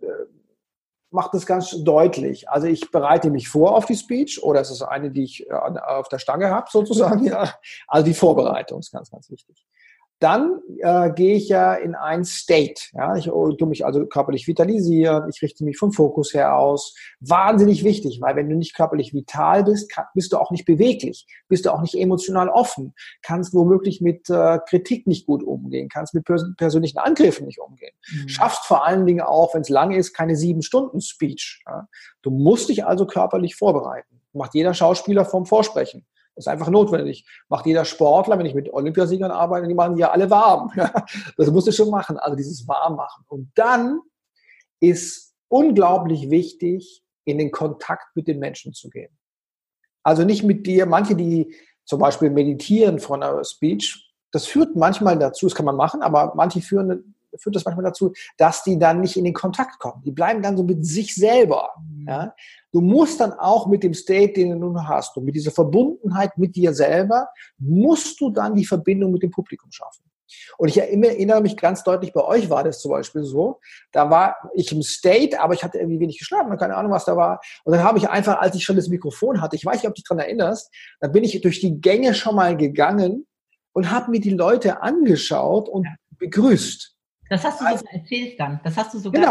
macht 1.12 1.34
das 1.34 1.46
ganz 1.46 1.70
deutlich. 1.84 2.48
Also 2.48 2.66
ich 2.66 2.90
bereite 2.90 3.30
mich 3.30 3.48
vor 3.48 3.76
auf 3.76 3.86
die 3.86 3.94
Speech 3.94 4.42
oder 4.42 4.60
es 4.60 4.72
ist 4.72 4.82
eine, 4.82 5.12
die 5.12 5.22
ich 5.22 5.48
äh, 5.48 5.52
auf 5.52 6.08
der 6.08 6.18
Stange 6.18 6.50
habe 6.50 6.68
sozusagen. 6.68 7.24
Ja. 7.30 7.54
Also 7.86 8.06
die 8.06 8.14
Vorbereitung 8.14 8.80
ist 8.80 8.90
ganz, 8.90 9.08
ganz 9.08 9.30
wichtig. 9.30 9.64
Dann 10.20 10.60
äh, 10.80 11.10
gehe 11.12 11.34
ich 11.34 11.48
ja 11.48 11.72
in 11.74 11.94
ein 11.94 12.24
State. 12.24 12.82
Ja? 12.92 13.16
Ich 13.16 13.30
oh, 13.32 13.52
tue 13.52 13.66
mich 13.66 13.86
also 13.86 14.04
körperlich 14.06 14.46
vitalisieren, 14.46 15.30
ich 15.30 15.40
richte 15.40 15.64
mich 15.64 15.78
vom 15.78 15.92
Fokus 15.92 16.34
her 16.34 16.56
aus. 16.56 16.94
Wahnsinnig 17.20 17.84
wichtig, 17.84 18.20
weil 18.20 18.36
wenn 18.36 18.50
du 18.50 18.54
nicht 18.54 18.76
körperlich 18.76 19.14
vital 19.14 19.64
bist, 19.64 19.90
kann, 19.90 20.04
bist 20.14 20.32
du 20.32 20.36
auch 20.36 20.50
nicht 20.50 20.66
beweglich, 20.66 21.26
bist 21.48 21.64
du 21.64 21.72
auch 21.72 21.80
nicht 21.80 21.94
emotional 21.94 22.50
offen, 22.50 22.94
kannst 23.22 23.54
womöglich 23.54 24.02
mit 24.02 24.28
äh, 24.28 24.58
Kritik 24.68 25.06
nicht 25.06 25.26
gut 25.26 25.42
umgehen, 25.42 25.88
kannst 25.88 26.12
mit 26.12 26.26
pers 26.26 26.44
persönlichen 26.58 26.98
Angriffen 26.98 27.46
nicht 27.46 27.58
umgehen. 27.58 27.92
Mhm. 28.12 28.28
Schaffst 28.28 28.66
vor 28.66 28.86
allen 28.86 29.06
Dingen 29.06 29.22
auch, 29.22 29.54
wenn 29.54 29.62
es 29.62 29.70
lang 29.70 29.90
ist, 29.92 30.12
keine 30.12 30.36
sieben 30.36 30.60
Stunden 30.60 31.00
Speech. 31.00 31.62
Ja? 31.66 31.88
Du 32.20 32.30
musst 32.30 32.68
dich 32.68 32.84
also 32.84 33.06
körperlich 33.06 33.56
vorbereiten. 33.56 34.20
Macht 34.34 34.54
jeder 34.54 34.74
Schauspieler 34.74 35.24
vom 35.24 35.46
Vorsprechen. 35.46 36.04
Das 36.34 36.46
ist 36.46 36.48
einfach 36.48 36.70
notwendig. 36.70 37.26
Macht 37.48 37.66
jeder 37.66 37.84
Sportler, 37.84 38.38
wenn 38.38 38.46
ich 38.46 38.54
mit 38.54 38.72
Olympiasiegern 38.72 39.30
arbeite, 39.30 39.68
die 39.68 39.74
machen 39.74 39.96
ja 39.96 40.10
alle 40.10 40.30
warm. 40.30 40.72
Das 41.36 41.50
musst 41.50 41.66
du 41.66 41.72
schon 41.72 41.90
machen. 41.90 42.18
Also 42.18 42.36
dieses 42.36 42.66
Warmmachen. 42.66 43.24
Und 43.28 43.50
dann 43.54 44.00
ist 44.80 45.34
unglaublich 45.48 46.30
wichtig, 46.30 47.02
in 47.24 47.38
den 47.38 47.50
Kontakt 47.50 48.16
mit 48.16 48.28
den 48.28 48.38
Menschen 48.38 48.72
zu 48.72 48.88
gehen. 48.88 49.16
Also 50.02 50.24
nicht 50.24 50.42
mit 50.42 50.66
dir, 50.66 50.86
manche, 50.86 51.14
die 51.14 51.54
zum 51.84 52.00
Beispiel 52.00 52.30
meditieren 52.30 52.98
vor 52.98 53.16
einer 53.16 53.44
Speech, 53.44 54.10
das 54.32 54.46
führt 54.46 54.76
manchmal 54.76 55.18
dazu, 55.18 55.46
das 55.46 55.54
kann 55.54 55.66
man 55.66 55.76
machen, 55.76 56.02
aber 56.02 56.32
manche 56.36 56.60
führen, 56.60 57.14
führt 57.38 57.56
das 57.56 57.64
manchmal 57.64 57.84
dazu, 57.84 58.12
dass 58.36 58.62
die 58.62 58.78
dann 58.78 59.00
nicht 59.00 59.16
in 59.16 59.24
den 59.24 59.34
Kontakt 59.34 59.78
kommen. 59.78 60.02
Die 60.04 60.10
bleiben 60.10 60.42
dann 60.42 60.56
so 60.56 60.62
mit 60.62 60.84
sich 60.84 61.14
selber. 61.14 61.70
Mhm. 61.80 62.08
Ja? 62.08 62.34
Du 62.72 62.80
musst 62.80 63.20
dann 63.20 63.32
auch 63.32 63.66
mit 63.66 63.82
dem 63.82 63.94
State, 63.94 64.34
den 64.34 64.60
du 64.60 64.80
hast 64.82 65.16
und 65.16 65.24
mit 65.24 65.34
dieser 65.34 65.50
Verbundenheit 65.50 66.36
mit 66.38 66.56
dir 66.56 66.72
selber, 66.72 67.28
musst 67.58 68.20
du 68.20 68.30
dann 68.30 68.54
die 68.54 68.66
Verbindung 68.66 69.12
mit 69.12 69.22
dem 69.22 69.30
Publikum 69.30 69.70
schaffen. 69.70 70.04
Und 70.58 70.68
ich 70.68 70.78
erinnere 70.78 71.40
mich 71.40 71.56
ganz 71.56 71.82
deutlich, 71.82 72.12
bei 72.12 72.24
euch 72.24 72.50
war 72.50 72.64
das 72.64 72.80
zum 72.80 72.92
Beispiel 72.92 73.24
so, 73.24 73.60
da 73.92 74.10
war 74.10 74.36
ich 74.54 74.70
im 74.72 74.82
State, 74.82 75.40
aber 75.40 75.54
ich 75.54 75.64
hatte 75.64 75.78
irgendwie 75.78 76.00
wenig 76.00 76.18
geschlafen, 76.18 76.56
keine 76.56 76.76
Ahnung, 76.76 76.92
was 76.92 77.04
da 77.04 77.16
war. 77.16 77.40
Und 77.64 77.74
dann 77.74 77.82
habe 77.82 77.98
ich 77.98 78.08
einfach, 78.08 78.40
als 78.40 78.54
ich 78.54 78.64
schon 78.64 78.76
das 78.76 78.88
Mikrofon 78.88 79.40
hatte, 79.40 79.56
ich 79.56 79.64
weiß 79.64 79.82
nicht, 79.82 79.88
ob 79.88 79.94
du 79.94 80.00
dich 80.00 80.08
daran 80.08 80.24
erinnerst, 80.24 80.72
da 81.00 81.08
bin 81.08 81.24
ich 81.24 81.40
durch 81.40 81.60
die 81.60 81.80
Gänge 81.80 82.14
schon 82.14 82.36
mal 82.36 82.56
gegangen 82.56 83.26
und 83.72 83.90
habe 83.90 84.10
mir 84.10 84.20
die 84.20 84.30
Leute 84.30 84.82
angeschaut 84.82 85.68
und 85.68 85.86
begrüßt. 86.18 86.96
Das 87.30 87.44
hast 87.44 87.60
du 87.60 87.64
also, 87.64 87.78
sogar 87.78 87.94
erzählt 87.94 88.40
dann. 88.40 88.60
Das 88.64 88.76
hast 88.76 88.92
du 88.92 88.98
sogar. 88.98 89.22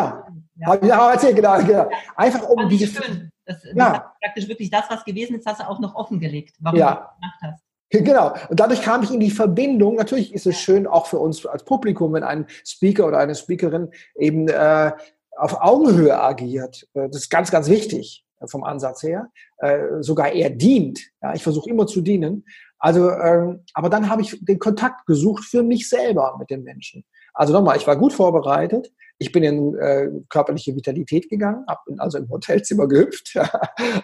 Genau. 0.56 0.78
Ja, 0.80 0.86
ja 0.86 1.12
erzählt, 1.12 1.36
genau, 1.36 1.58
genau. 1.60 1.90
Einfach 2.16 2.48
um 2.48 2.68
diese. 2.70 2.88
Schön. 2.88 3.30
Das, 3.46 3.64
ja. 3.76 4.14
praktisch 4.22 4.48
wirklich 4.48 4.70
das, 4.70 4.86
was 4.90 5.04
gewesen 5.04 5.36
ist, 5.36 5.46
hast 5.46 5.60
du 5.60 5.68
auch 5.68 5.80
noch 5.80 5.96
offengelegt, 5.96 6.56
warum 6.60 6.80
ja. 6.80 6.94
du 6.94 7.02
das 7.02 7.16
gemacht 7.16 7.40
hast. 7.42 7.64
Genau. 7.92 8.34
Und 8.50 8.60
dadurch 8.60 8.82
kam 8.82 9.04
ich 9.04 9.12
in 9.12 9.20
die 9.20 9.32
Verbindung. 9.32 9.96
Natürlich 9.96 10.34
ist 10.34 10.46
es 10.46 10.60
schön, 10.60 10.88
auch 10.88 11.08
für 11.08 11.20
uns 11.20 11.46
als 11.46 11.66
Publikum, 11.66 12.14
wenn 12.14 12.24
ein 12.24 12.46
Speaker 12.64 13.08
oder 13.08 13.18
eine 13.18 13.36
Speakerin 13.36 13.90
eben 14.16 14.48
äh, 14.48 14.92
auf 15.36 15.60
Augenhöhe 15.60 16.18
agiert. 16.22 16.88
Äh, 16.94 17.10
das 17.10 17.24
ist 17.24 17.30
ganz, 17.30 17.52
ganz 17.52 17.68
wichtig 17.68 18.24
äh, 18.40 18.48
vom 18.48 18.64
Ansatz 18.64 19.04
her. 19.04 19.30
Äh, 19.58 20.02
sogar 20.02 20.32
eher 20.32 20.52
dient. 20.52 21.02
Ja, 21.22 21.34
ich 21.34 21.44
versuche 21.44 21.70
immer 21.70 21.88
zu 21.88 22.02
dienen. 22.02 22.46
Also, 22.78 23.12
ähm, 23.12 23.66
aber 23.74 23.90
dann 23.90 24.10
habe 24.10 24.22
ich 24.22 24.38
den 24.40 24.60
Kontakt 24.60 25.06
gesucht 25.06 25.44
für 25.44 25.64
mich 25.64 25.90
selber 25.90 26.38
mit 26.40 26.50
den 26.50 26.64
Menschen. 26.64 27.04
Also 27.34 27.54
nochmal, 27.54 27.78
ich 27.78 27.88
war 27.88 27.98
gut 27.98 28.14
vorbereitet. 28.14 28.92
Ich 29.18 29.32
bin 29.32 29.44
in 29.44 29.76
äh, 29.76 30.10
körperliche 30.30 30.76
Vitalität 30.76 31.30
gegangen, 31.30 31.66
hab, 31.68 31.84
bin 31.86 32.00
also 32.00 32.18
im 32.18 32.30
Hotelzimmer 32.30 32.88
gehüpft 32.88 33.36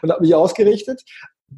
und 0.01 0.11
habe 0.11 0.21
mich 0.21 0.35
ausgerichtet. 0.35 1.03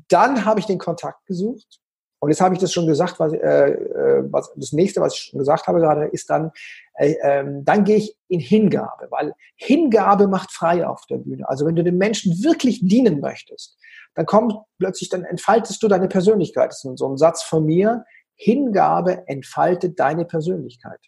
Dann 0.10 0.46
habe 0.46 0.60
ich 0.60 0.66
den 0.66 0.78
Kontakt 0.78 1.26
gesucht. 1.26 1.80
Und 2.20 2.30
jetzt 2.30 2.42
habe 2.42 2.56
ich 2.56 2.60
das 2.60 2.74
schon 2.74 2.88
gesagt, 2.88 3.20
was, 3.20 3.32
äh, 3.34 3.72
äh, 3.72 4.24
was 4.32 4.52
das 4.56 4.72
nächste, 4.72 5.02
was 5.02 5.14
ich 5.14 5.20
schon 5.20 5.40
gesagt 5.40 5.68
habe 5.68 5.80
gerade, 5.80 6.06
ist 6.06 6.30
dann, 6.30 6.52
äh, 6.96 7.12
äh, 7.12 7.46
dann 7.64 7.84
gehe 7.84 7.98
ich 7.98 8.18
in 8.28 8.40
Hingabe, 8.40 9.08
weil 9.12 9.34
Hingabe 9.56 10.28
macht 10.28 10.52
frei 10.52 10.88
auf 10.88 11.06
der 11.08 11.18
Bühne. 11.18 11.48
Also 11.48 11.66
wenn 11.66 11.76
du 11.76 11.84
den 11.84 11.98
Menschen 11.98 12.44
wirklich 12.44 12.80
dienen 12.82 13.20
möchtest, 13.20 13.78
dann 14.16 14.26
kommt 14.26 14.56
plötzlich, 14.80 15.10
dann 15.10 15.26
entfaltest 15.26 15.82
du 15.84 15.88
deine 15.88 16.08
Persönlichkeit. 16.08 16.70
Das 16.72 16.84
ist 16.84 16.98
so 16.98 17.08
ein 17.08 17.18
Satz 17.18 17.44
von 17.44 17.66
mir. 17.66 18.04
Hingabe 18.34 19.28
entfaltet 19.28 20.00
deine 20.00 20.26
Persönlichkeit. 20.26 21.00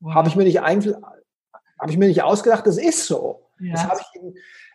Wow. 0.00 0.14
Habe 0.14 0.28
ich 0.28 0.36
mir 0.36 0.44
nicht 0.44 0.58
habe 0.60 1.92
ich 1.92 1.96
mir 1.96 2.08
nicht 2.08 2.22
ausgedacht, 2.22 2.66
das 2.66 2.78
ist 2.78 3.06
so. 3.06 3.50
Ja. 3.60 3.72
Das 3.72 3.84
habe 3.88 4.00
ich 4.00 4.20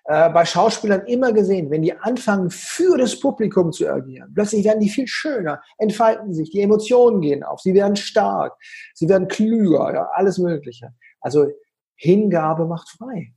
äh, 0.06 0.30
bei 0.30 0.46
Schauspielern 0.46 1.06
immer 1.06 1.32
gesehen. 1.32 1.70
Wenn 1.72 1.82
die 1.82 1.94
anfangen, 1.94 2.50
für 2.50 2.98
das 2.98 3.20
Publikum 3.20 3.72
zu 3.72 3.89
agieren, 3.89 4.34
plötzlich 4.34 4.65
werden 4.65 4.82
die 4.82 4.89
viel 4.89 5.08
schöner, 5.08 5.62
entfalten 5.77 6.34
sich, 6.34 6.50
die 6.50 6.62
Emotionen 6.62 7.22
gehen 7.22 7.44
auf, 7.44 7.62
sie 7.62 7.74
werden 7.74 7.96
stark, 7.96 8.53
sie 8.94 9.08
werden 9.08 9.27
klüger, 9.27 9.94
ja, 9.94 10.10
alles 10.13 10.38
Mögliche. 10.38 10.94
Also 11.22 11.48
Hingabe 11.96 12.65
macht 12.65 12.89
frei. 12.89 13.34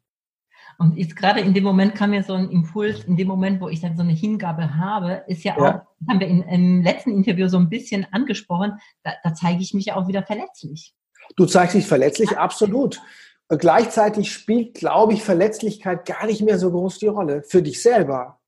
Und 0.78 0.98
jetzt 0.98 1.16
gerade 1.16 1.40
in 1.40 1.54
dem 1.54 1.64
Moment 1.64 1.94
kam 1.94 2.10
mir 2.10 2.22
so 2.22 2.34
ein 2.34 2.50
Impuls, 2.50 3.04
in 3.04 3.16
dem 3.16 3.28
Moment, 3.28 3.60
wo 3.60 3.68
ich 3.68 3.80
dann 3.80 3.96
so 3.96 4.02
eine 4.02 4.12
Hingabe 4.12 4.76
habe, 4.76 5.24
ist 5.26 5.44
ja 5.44 5.56
auch, 5.56 5.62
ja. 5.62 5.86
das 6.00 6.08
haben 6.08 6.20
wir 6.20 6.26
in, 6.26 6.42
im 6.42 6.82
letzten 6.82 7.12
Interview 7.12 7.48
so 7.48 7.56
ein 7.58 7.70
bisschen 7.70 8.06
angesprochen, 8.12 8.72
da, 9.02 9.12
da 9.22 9.32
zeige 9.32 9.62
ich 9.62 9.72
mich 9.72 9.86
ja 9.86 9.96
auch 9.96 10.08
wieder 10.08 10.24
verletzlich. 10.24 10.94
Du 11.34 11.46
zeigst 11.46 11.74
dich 11.74 11.86
verletzlich, 11.86 12.38
absolut. 12.38 13.00
Und 13.48 13.60
gleichzeitig 13.60 14.32
spielt, 14.32 14.74
glaube 14.74 15.12
ich, 15.12 15.22
Verletzlichkeit 15.22 16.06
gar 16.06 16.26
nicht 16.26 16.42
mehr 16.42 16.58
so 16.58 16.70
groß 16.70 16.98
die 16.98 17.06
Rolle 17.06 17.42
für 17.42 17.62
dich 17.62 17.82
selber, 17.82 18.40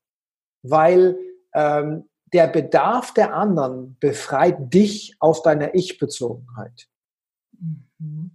weil 0.61 1.17
ähm, 1.53 2.09
der 2.33 2.47
Bedarf 2.47 3.13
der 3.13 3.33
anderen 3.33 3.97
befreit 3.99 4.73
dich 4.73 5.15
aus 5.19 5.41
deiner 5.41 5.73
Ich-Bezogenheit. 5.73 6.87
Mhm. 7.51 8.31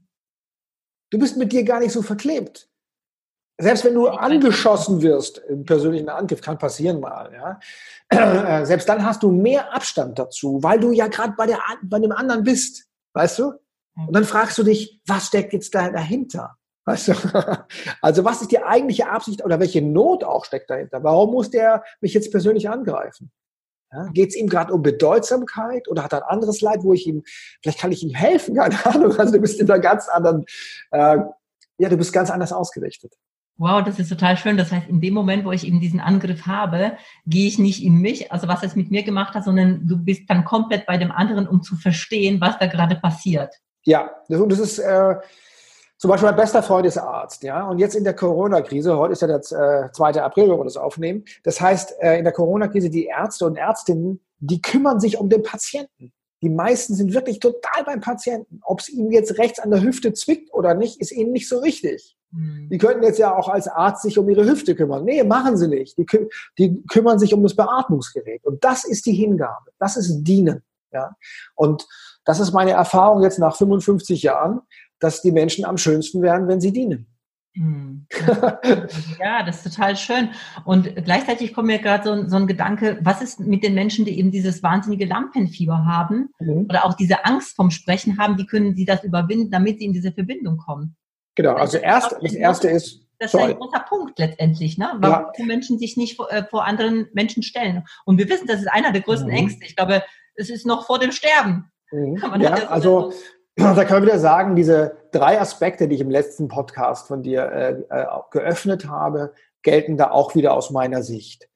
Du 1.10 1.18
bist 1.18 1.36
mit 1.36 1.52
dir 1.52 1.64
gar 1.64 1.80
nicht 1.80 1.92
so 1.92 2.02
verklebt. 2.02 2.68
Selbst 3.56 3.84
wenn 3.84 3.94
du 3.94 4.08
angeschossen 4.08 5.00
wirst 5.00 5.38
im 5.38 5.64
persönlichen 5.64 6.08
Angriff, 6.08 6.40
kann 6.40 6.58
passieren 6.58 6.98
mal, 6.98 7.32
ja. 7.32 7.60
Äh, 8.08 8.66
selbst 8.66 8.88
dann 8.88 9.04
hast 9.04 9.22
du 9.22 9.30
mehr 9.30 9.72
Abstand 9.72 10.18
dazu, 10.18 10.60
weil 10.60 10.80
du 10.80 10.90
ja 10.90 11.06
gerade 11.06 11.34
bei, 11.36 11.56
bei 11.82 12.00
dem 12.00 12.10
anderen 12.10 12.42
bist, 12.42 12.88
weißt 13.12 13.38
du? 13.38 13.52
Und 13.96 14.14
dann 14.14 14.24
fragst 14.24 14.58
du 14.58 14.62
dich, 14.62 15.00
was 15.06 15.26
steckt 15.28 15.52
jetzt 15.52 15.74
da 15.74 15.90
dahinter? 15.90 16.56
Weißt 16.84 17.08
du? 17.08 17.14
Also 18.02 18.24
was 18.24 18.42
ist 18.42 18.50
die 18.50 18.62
eigentliche 18.62 19.08
Absicht 19.08 19.44
oder 19.44 19.60
welche 19.60 19.82
Not 19.82 20.24
auch 20.24 20.44
steckt 20.44 20.70
dahinter? 20.70 21.02
Warum 21.02 21.30
muss 21.32 21.50
der 21.50 21.84
mich 22.00 22.14
jetzt 22.14 22.30
persönlich 22.30 22.68
angreifen? 22.68 23.30
Ja, 23.92 24.08
Geht 24.12 24.30
es 24.30 24.36
ihm 24.36 24.48
gerade 24.48 24.72
um 24.72 24.82
Bedeutsamkeit 24.82 25.88
oder 25.88 26.02
hat 26.02 26.12
er 26.12 26.24
ein 26.24 26.34
anderes 26.34 26.60
Leid, 26.60 26.80
wo 26.82 26.92
ich 26.92 27.06
ihm, 27.06 27.22
vielleicht 27.62 27.78
kann 27.78 27.92
ich 27.92 28.02
ihm 28.02 28.14
helfen, 28.14 28.54
keine 28.56 28.84
Ahnung. 28.86 29.16
Also 29.16 29.32
du 29.32 29.40
bist 29.40 29.60
in 29.60 29.70
einer 29.70 29.80
ganz 29.80 30.08
anderen, 30.08 30.44
äh, 30.90 31.18
ja, 31.78 31.88
du 31.88 31.96
bist 31.96 32.12
ganz 32.12 32.30
anders 32.30 32.52
ausgerichtet. 32.52 33.14
Wow, 33.56 33.84
das 33.84 34.00
ist 34.00 34.08
total 34.08 34.36
schön. 34.36 34.56
Das 34.56 34.72
heißt, 34.72 34.88
in 34.88 35.00
dem 35.00 35.14
Moment, 35.14 35.44
wo 35.44 35.52
ich 35.52 35.64
eben 35.64 35.80
diesen 35.80 36.00
Angriff 36.00 36.44
habe, 36.46 36.96
gehe 37.24 37.46
ich 37.46 37.60
nicht 37.60 37.84
in 37.84 37.94
mich, 37.94 38.32
also 38.32 38.48
was 38.48 38.64
es 38.64 38.74
mit 38.74 38.90
mir 38.90 39.04
gemacht 39.04 39.34
hat, 39.34 39.44
sondern 39.44 39.86
du 39.86 39.96
bist 39.96 40.28
dann 40.28 40.44
komplett 40.44 40.86
bei 40.86 40.98
dem 40.98 41.12
anderen, 41.12 41.46
um 41.46 41.62
zu 41.62 41.76
verstehen, 41.76 42.40
was 42.40 42.58
da 42.58 42.66
gerade 42.66 42.96
passiert. 42.96 43.54
Ja, 43.84 44.10
das, 44.28 44.40
und 44.40 44.50
das 44.50 44.58
ist, 44.58 44.78
äh, 44.78 45.16
zum 45.96 46.10
Beispiel 46.10 46.28
mein 46.28 46.36
bester 46.36 46.62
Freund 46.62 46.86
ist 46.86 46.98
Arzt, 46.98 47.42
ja. 47.42 47.66
Und 47.66 47.78
jetzt 47.78 47.94
in 47.94 48.04
der 48.04 48.14
Corona-Krise, 48.14 48.96
heute 48.96 49.12
ist 49.12 49.22
ja 49.22 49.28
der 49.28 49.36
äh, 49.38 49.92
2. 49.92 50.22
April, 50.22 50.50
wenn 50.50 50.58
wir 50.58 50.64
das 50.64 50.76
aufnehmen. 50.76 51.24
Das 51.44 51.60
heißt, 51.60 51.94
äh, 52.00 52.18
in 52.18 52.24
der 52.24 52.32
Corona-Krise, 52.32 52.90
die 52.90 53.06
Ärzte 53.06 53.46
und 53.46 53.56
Ärztinnen, 53.56 54.20
die 54.38 54.60
kümmern 54.60 55.00
sich 55.00 55.18
um 55.18 55.30
den 55.30 55.42
Patienten. 55.42 56.12
Die 56.42 56.50
meisten 56.50 56.94
sind 56.94 57.14
wirklich 57.14 57.38
total 57.38 57.84
beim 57.86 58.02
Patienten. 58.02 58.60
Ob 58.64 58.80
es 58.80 58.90
ihnen 58.90 59.10
jetzt 59.12 59.38
rechts 59.38 59.60
an 59.60 59.70
der 59.70 59.82
Hüfte 59.82 60.12
zwickt 60.12 60.52
oder 60.52 60.74
nicht, 60.74 61.00
ist 61.00 61.12
ihnen 61.12 61.32
nicht 61.32 61.48
so 61.48 61.62
wichtig. 61.62 62.18
Mhm. 62.32 62.68
Die 62.70 62.76
könnten 62.76 63.02
jetzt 63.02 63.18
ja 63.18 63.34
auch 63.34 63.48
als 63.48 63.66
Arzt 63.66 64.02
sich 64.02 64.18
um 64.18 64.28
ihre 64.28 64.44
Hüfte 64.44 64.74
kümmern. 64.74 65.04
Nee, 65.04 65.24
machen 65.24 65.56
sie 65.56 65.68
nicht. 65.68 65.96
Die, 65.96 66.04
kü 66.04 66.28
die 66.58 66.82
kümmern 66.86 67.18
sich 67.18 67.32
um 67.32 67.42
das 67.42 67.56
Beatmungsgerät. 67.56 68.44
Und 68.44 68.62
das 68.62 68.84
ist 68.84 69.06
die 69.06 69.14
Hingabe. 69.14 69.70
Das 69.78 69.96
ist 69.96 70.22
Dienen. 70.22 70.62
Ja. 70.92 71.16
Und 71.54 71.86
das 72.24 72.40
ist 72.40 72.52
meine 72.52 72.72
Erfahrung 72.72 73.22
jetzt 73.22 73.38
nach 73.38 73.56
55 73.56 74.22
Jahren 74.22 74.62
dass 75.04 75.22
die 75.22 75.32
Menschen 75.32 75.64
am 75.64 75.76
schönsten 75.76 76.22
werden, 76.22 76.48
wenn 76.48 76.60
sie 76.60 76.72
dienen. 76.72 77.06
Hm. 77.56 78.06
ja, 79.20 79.44
das 79.44 79.64
ist 79.64 79.76
total 79.76 79.96
schön. 79.96 80.30
Und 80.64 80.92
gleichzeitig 81.04 81.54
kommt 81.54 81.68
mir 81.68 81.78
gerade 81.78 82.02
so, 82.02 82.28
so, 82.28 82.36
ein 82.36 82.48
Gedanke, 82.48 82.98
was 83.02 83.22
ist 83.22 83.38
mit 83.38 83.62
den 83.62 83.74
Menschen, 83.74 84.04
die 84.04 84.18
eben 84.18 84.32
dieses 84.32 84.62
wahnsinnige 84.62 85.04
Lampenfieber 85.04 85.84
haben 85.84 86.30
mhm. 86.40 86.66
oder 86.68 86.84
auch 86.84 86.94
diese 86.94 87.24
Angst 87.24 87.54
vom 87.54 87.70
Sprechen 87.70 88.18
haben, 88.18 88.38
wie 88.38 88.46
können 88.46 88.74
sie 88.74 88.84
das 88.84 89.04
überwinden, 89.04 89.52
damit 89.52 89.78
sie 89.78 89.84
in 89.84 89.92
diese 89.92 90.10
Verbindung 90.10 90.56
kommen? 90.56 90.96
Genau, 91.36 91.54
also 91.54 91.78
erst, 91.78 92.16
das 92.20 92.32
erste 92.32 92.68
ist. 92.68 93.02
Das 93.20 93.32
ist 93.32 93.40
ein 93.40 93.54
großer 93.54 93.84
Punkt 93.88 94.18
letztendlich, 94.18 94.76
ne? 94.76 94.90
warum 94.98 95.26
ja. 95.38 95.44
Menschen 95.44 95.78
sich 95.78 95.96
nicht 95.96 96.16
vor, 96.16 96.32
äh, 96.32 96.44
vor, 96.50 96.64
anderen 96.64 97.06
Menschen 97.12 97.44
stellen. 97.44 97.84
Und 98.04 98.18
wir 98.18 98.28
wissen, 98.28 98.48
das 98.48 98.60
ist 98.60 98.68
einer 98.68 98.90
der 98.90 99.02
größten 99.02 99.28
mhm. 99.28 99.36
Ängste. 99.36 99.64
Ich 99.64 99.76
glaube, 99.76 100.02
es 100.34 100.50
ist 100.50 100.66
noch 100.66 100.86
vor 100.86 100.98
dem 100.98 101.12
Sterben. 101.12 101.70
Mhm. 101.90 102.16
Ja, 102.40 102.68
also 102.68 103.12
da 103.56 103.84
können 103.84 104.02
wir 104.02 104.12
wieder 104.12 104.18
sagen, 104.18 104.56
diese 104.56 104.96
drei 105.12 105.40
Aspekte, 105.40 105.88
die 105.88 105.96
ich 105.96 106.00
im 106.00 106.10
letzten 106.10 106.48
Podcast 106.48 107.08
von 107.08 107.22
dir 107.22 107.44
äh, 107.44 107.72
äh, 107.88 108.06
geöffnet 108.30 108.88
habe, 108.88 109.32
gelten 109.62 109.96
da 109.96 110.10
auch 110.10 110.34
wieder 110.34 110.54
aus 110.54 110.70
meiner 110.70 111.02
Sicht. 111.02 111.48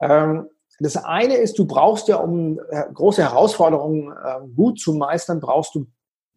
Ähm, 0.00 0.48
das 0.80 0.96
eine 0.96 1.36
ist, 1.36 1.58
du 1.58 1.66
brauchst 1.66 2.08
ja, 2.08 2.16
um 2.16 2.60
äh, 2.70 2.84
große 2.92 3.22
Herausforderungen 3.22 4.12
äh, 4.12 4.46
gut 4.54 4.80
zu 4.80 4.94
meistern, 4.94 5.40
brauchst 5.40 5.74
du 5.74 5.86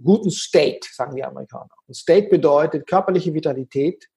guten 0.03 0.29
State, 0.29 0.87
sagen 0.91 1.15
die 1.15 1.23
Amerikaner. 1.23 1.69
Und 1.87 1.95
State 1.95 2.29
bedeutet 2.29 2.87
körperliche 2.87 3.33
Vitalität. 3.33 4.07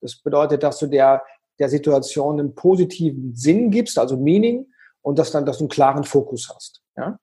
Das 0.00 0.16
bedeutet, 0.16 0.62
dass 0.62 0.78
du 0.78 0.86
der, 0.86 1.22
der 1.58 1.68
Situation 1.68 2.38
einen 2.38 2.54
positiven 2.54 3.34
Sinn 3.34 3.70
gibst, 3.70 3.98
also 3.98 4.16
Meaning, 4.16 4.66
und 5.02 5.18
dass 5.18 5.30
dann, 5.30 5.46
dass 5.46 5.58
du 5.58 5.64
einen 5.64 5.70
klaren 5.70 6.04
Fokus 6.04 6.52
hast. 6.54 6.82
Ja? 6.96 7.18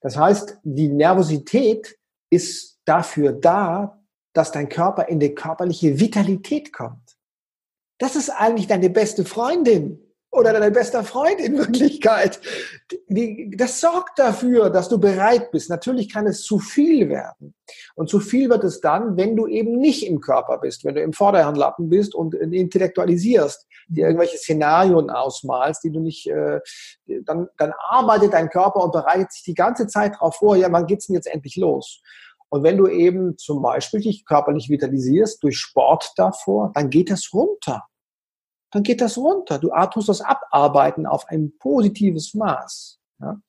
Das 0.00 0.16
heißt, 0.16 0.58
die 0.62 0.88
Nervosität 0.88 1.98
ist 2.30 2.80
dafür 2.84 3.32
da, 3.32 4.02
dass 4.32 4.52
dein 4.52 4.68
Körper 4.68 5.08
in 5.08 5.20
die 5.20 5.34
körperliche 5.34 6.00
Vitalität 6.00 6.72
kommt. 6.72 7.16
Das 7.98 8.16
ist 8.16 8.30
eigentlich 8.30 8.66
deine 8.66 8.90
beste 8.90 9.24
Freundin 9.24 10.01
oder 10.32 10.58
dein 10.58 10.72
bester 10.72 11.04
Freund 11.04 11.38
in 11.40 11.58
Wirklichkeit. 11.58 12.40
das 13.08 13.80
sorgt 13.80 14.18
dafür, 14.18 14.70
dass 14.70 14.88
du 14.88 14.98
bereit 14.98 15.50
bist. 15.50 15.68
Natürlich 15.68 16.10
kann 16.10 16.26
es 16.26 16.42
zu 16.42 16.58
viel 16.58 17.10
werden. 17.10 17.54
Und 17.94 18.08
zu 18.08 18.18
viel 18.18 18.48
wird 18.48 18.64
es 18.64 18.80
dann, 18.80 19.18
wenn 19.18 19.36
du 19.36 19.46
eben 19.46 19.76
nicht 19.76 20.06
im 20.06 20.20
Körper 20.20 20.58
bist, 20.58 20.84
wenn 20.84 20.94
du 20.94 21.02
im 21.02 21.12
Vorderhandlappen 21.12 21.90
bist 21.90 22.14
und 22.14 22.34
intellektualisierst, 22.34 23.66
dir 23.88 24.06
irgendwelche 24.06 24.38
Szenarien 24.38 25.10
ausmalst, 25.10 25.84
die 25.84 25.92
du 25.92 26.00
nicht, 26.00 26.26
äh, 26.28 26.60
dann, 27.24 27.48
dann 27.58 27.74
arbeitet 27.90 28.32
dein 28.32 28.48
Körper 28.48 28.82
und 28.82 28.92
bereitet 28.92 29.32
sich 29.32 29.42
die 29.42 29.54
ganze 29.54 29.86
Zeit 29.86 30.14
darauf 30.14 30.36
vor, 30.36 30.56
ja, 30.56 30.72
wann 30.72 30.86
geht's 30.86 31.08
denn 31.08 31.14
jetzt 31.14 31.26
endlich 31.26 31.56
los? 31.56 32.00
Und 32.48 32.62
wenn 32.62 32.78
du 32.78 32.86
eben 32.86 33.36
zum 33.36 33.60
Beispiel 33.60 34.00
dich 34.00 34.24
körperlich 34.24 34.70
vitalisierst 34.70 35.42
durch 35.42 35.58
Sport 35.58 36.12
davor, 36.16 36.70
dann 36.74 36.88
geht 36.88 37.10
das 37.10 37.30
runter 37.34 37.82
dann 38.72 38.82
geht 38.82 39.00
das 39.00 39.16
runter. 39.16 39.58
Du 39.58 39.70
tust 39.92 40.08
das 40.08 40.22
abarbeiten 40.22 41.06
auf 41.06 41.28
ein 41.28 41.52
positives 41.58 42.34
Maß. 42.34 42.98
Ja? 43.20 43.40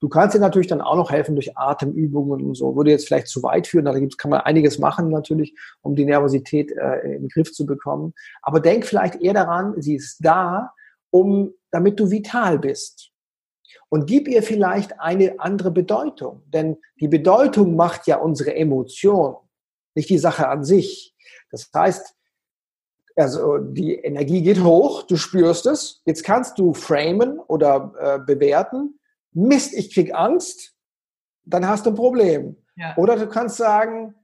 Du 0.00 0.08
kannst 0.08 0.34
dir 0.34 0.40
natürlich 0.40 0.66
dann 0.66 0.80
auch 0.80 0.96
noch 0.96 1.10
helfen 1.10 1.36
durch 1.36 1.56
Atemübungen 1.56 2.44
und 2.44 2.54
so. 2.54 2.74
Würde 2.74 2.90
jetzt 2.90 3.06
vielleicht 3.06 3.28
zu 3.28 3.42
weit 3.42 3.66
führen, 3.66 3.84
da 3.84 3.96
gibt's, 3.98 4.16
kann 4.16 4.30
man 4.30 4.40
einiges 4.40 4.78
machen 4.78 5.10
natürlich, 5.10 5.54
um 5.82 5.94
die 5.94 6.04
Nervosität 6.04 6.72
äh, 6.72 7.00
in 7.00 7.22
den 7.22 7.28
Griff 7.28 7.52
zu 7.52 7.66
bekommen. 7.66 8.14
Aber 8.42 8.60
denk 8.60 8.86
vielleicht 8.86 9.16
eher 9.16 9.34
daran, 9.34 9.80
sie 9.80 9.94
ist 9.96 10.18
da, 10.20 10.72
um, 11.10 11.52
damit 11.70 12.00
du 12.00 12.10
vital 12.10 12.58
bist. 12.58 13.10
Und 13.88 14.06
gib 14.06 14.28
ihr 14.28 14.42
vielleicht 14.42 14.98
eine 15.00 15.40
andere 15.40 15.70
Bedeutung. 15.70 16.42
Denn 16.46 16.78
die 17.00 17.08
Bedeutung 17.08 17.76
macht 17.76 18.06
ja 18.06 18.16
unsere 18.16 18.54
Emotion, 18.54 19.36
nicht 19.94 20.08
die 20.08 20.18
Sache 20.18 20.48
an 20.48 20.64
sich. 20.64 21.14
Das 21.50 21.68
heißt, 21.74 22.14
also 23.20 23.58
die 23.58 23.94
Energie 23.94 24.42
geht 24.42 24.62
hoch, 24.62 25.02
du 25.02 25.16
spürst 25.16 25.66
es. 25.66 26.02
Jetzt 26.06 26.24
kannst 26.24 26.58
du 26.58 26.74
framen 26.74 27.38
oder 27.38 27.92
äh, 27.98 28.18
bewerten. 28.18 28.98
Mist, 29.32 29.74
ich 29.74 29.94
krieg 29.94 30.14
Angst, 30.14 30.74
dann 31.44 31.68
hast 31.68 31.86
du 31.86 31.90
ein 31.90 31.96
Problem. 31.96 32.56
Ja. 32.76 32.96
Oder 32.96 33.16
du 33.16 33.28
kannst 33.28 33.56
sagen, 33.56 34.14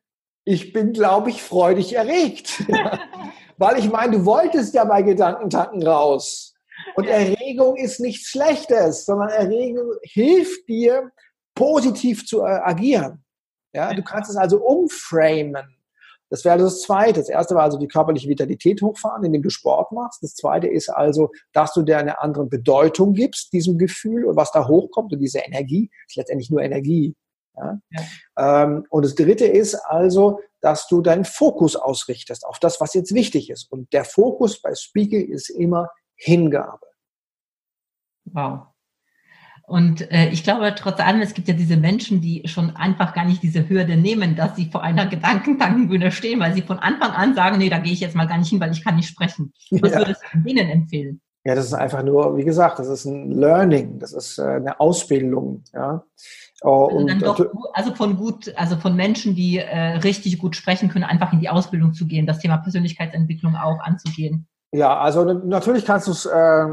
ich 0.44 0.72
bin, 0.72 0.92
glaube 0.92 1.30
ich, 1.30 1.42
freudig 1.42 1.94
erregt. 1.94 2.64
Weil 3.58 3.78
ich 3.78 3.90
meine, 3.90 4.18
du 4.18 4.24
wolltest 4.24 4.74
ja 4.74 4.84
bei 4.84 5.02
Gedankentanken 5.02 5.86
raus. 5.86 6.54
Und. 6.94 7.06
Erregung 7.06 7.76
ist 7.76 8.00
nichts 8.00 8.28
Schlechtes, 8.28 9.06
sondern 9.06 9.28
Erregung 9.30 9.92
hilft 10.02 10.68
dir, 10.68 11.10
positiv 11.54 12.26
zu 12.26 12.42
äh, 12.42 12.60
agieren. 12.62 13.24
Ja, 13.72 13.92
du 13.92 14.02
kannst 14.02 14.30
es 14.30 14.36
also 14.36 14.62
umframen. 14.62 15.75
Das 16.28 16.44
wäre 16.44 16.54
also 16.54 16.66
das 16.66 16.82
Zweite. 16.82 17.20
Das 17.20 17.28
Erste 17.28 17.54
war 17.54 17.62
also 17.62 17.78
die 17.78 17.88
körperliche 17.88 18.28
Vitalität 18.28 18.82
hochfahren, 18.82 19.24
indem 19.24 19.42
du 19.42 19.50
Sport 19.50 19.92
machst. 19.92 20.22
Das 20.22 20.34
Zweite 20.34 20.66
ist 20.66 20.88
also, 20.88 21.30
dass 21.52 21.72
du 21.72 21.82
dir 21.82 21.98
eine 21.98 22.20
andere 22.20 22.46
Bedeutung 22.46 23.14
gibst, 23.14 23.52
diesem 23.52 23.78
Gefühl 23.78 24.24
und 24.24 24.36
was 24.36 24.50
da 24.50 24.66
hochkommt 24.66 25.12
und 25.12 25.20
diese 25.20 25.38
Energie, 25.38 25.90
ist 26.08 26.16
letztendlich 26.16 26.50
nur 26.50 26.62
Energie. 26.62 27.14
Ja? 27.56 27.78
Ja. 27.90 28.64
Ähm, 28.64 28.86
und 28.90 29.04
das 29.04 29.14
Dritte 29.14 29.46
ist 29.46 29.74
also, 29.74 30.40
dass 30.60 30.88
du 30.88 31.00
deinen 31.00 31.24
Fokus 31.24 31.76
ausrichtest 31.76 32.44
auf 32.44 32.58
das, 32.58 32.80
was 32.80 32.94
jetzt 32.94 33.14
wichtig 33.14 33.50
ist. 33.50 33.70
Und 33.70 33.92
der 33.92 34.04
Fokus 34.04 34.60
bei 34.60 34.74
Speaking 34.74 35.28
ist 35.28 35.48
immer 35.50 35.90
Hingabe. 36.16 36.86
Wow. 38.24 38.66
Und 39.66 40.12
äh, 40.12 40.28
ich 40.28 40.44
glaube 40.44 40.72
trotz 40.76 41.00
allem, 41.00 41.20
es 41.20 41.34
gibt 41.34 41.48
ja 41.48 41.54
diese 41.54 41.76
Menschen, 41.76 42.20
die 42.20 42.42
schon 42.46 42.76
einfach 42.76 43.14
gar 43.14 43.24
nicht 43.24 43.42
diese 43.42 43.68
Hürde 43.68 43.96
nehmen, 43.96 44.36
dass 44.36 44.54
sie 44.54 44.70
vor 44.70 44.82
einer 44.82 45.06
Gedankentankenbühne 45.10 46.12
stehen, 46.12 46.38
weil 46.40 46.54
sie 46.54 46.62
von 46.62 46.78
Anfang 46.78 47.10
an 47.10 47.34
sagen, 47.34 47.58
nee, 47.58 47.68
da 47.68 47.78
gehe 47.78 47.92
ich 47.92 48.00
jetzt 48.00 48.14
mal 48.14 48.28
gar 48.28 48.38
nicht 48.38 48.48
hin, 48.48 48.60
weil 48.60 48.70
ich 48.70 48.84
kann 48.84 48.94
nicht 48.94 49.08
sprechen. 49.08 49.52
Was 49.72 49.90
ja. 49.90 49.98
würdest 49.98 50.22
du 50.32 50.38
denen 50.38 50.68
empfehlen? 50.68 51.20
Ja, 51.44 51.54
das 51.54 51.66
ist 51.66 51.74
einfach 51.74 52.02
nur, 52.02 52.36
wie 52.36 52.44
gesagt, 52.44 52.78
das 52.78 52.88
ist 52.88 53.04
ein 53.04 53.30
Learning, 53.30 53.98
das 53.98 54.12
ist 54.12 54.38
äh, 54.38 54.42
eine 54.42 54.80
Ausbildung, 54.80 55.62
ja. 55.72 56.02
Oh, 56.62 56.86
also, 56.86 56.96
und, 56.96 57.22
doch, 57.22 57.46
also 57.74 57.94
von 57.94 58.16
gut, 58.16 58.52
also 58.56 58.76
von 58.76 58.96
Menschen, 58.96 59.34
die 59.34 59.58
äh, 59.58 59.98
richtig 59.98 60.38
gut 60.38 60.56
sprechen 60.56 60.88
können, 60.88 61.04
einfach 61.04 61.32
in 61.32 61.40
die 61.40 61.48
Ausbildung 61.48 61.92
zu 61.92 62.06
gehen, 62.06 62.26
das 62.26 62.38
Thema 62.38 62.56
Persönlichkeitsentwicklung 62.56 63.54
auch 63.56 63.78
anzugehen. 63.80 64.48
Ja, 64.72 64.98
also 64.98 65.24
natürlich 65.24 65.84
kannst 65.84 66.08
du 66.08 66.12
es 66.12 66.26
äh, 66.26 66.66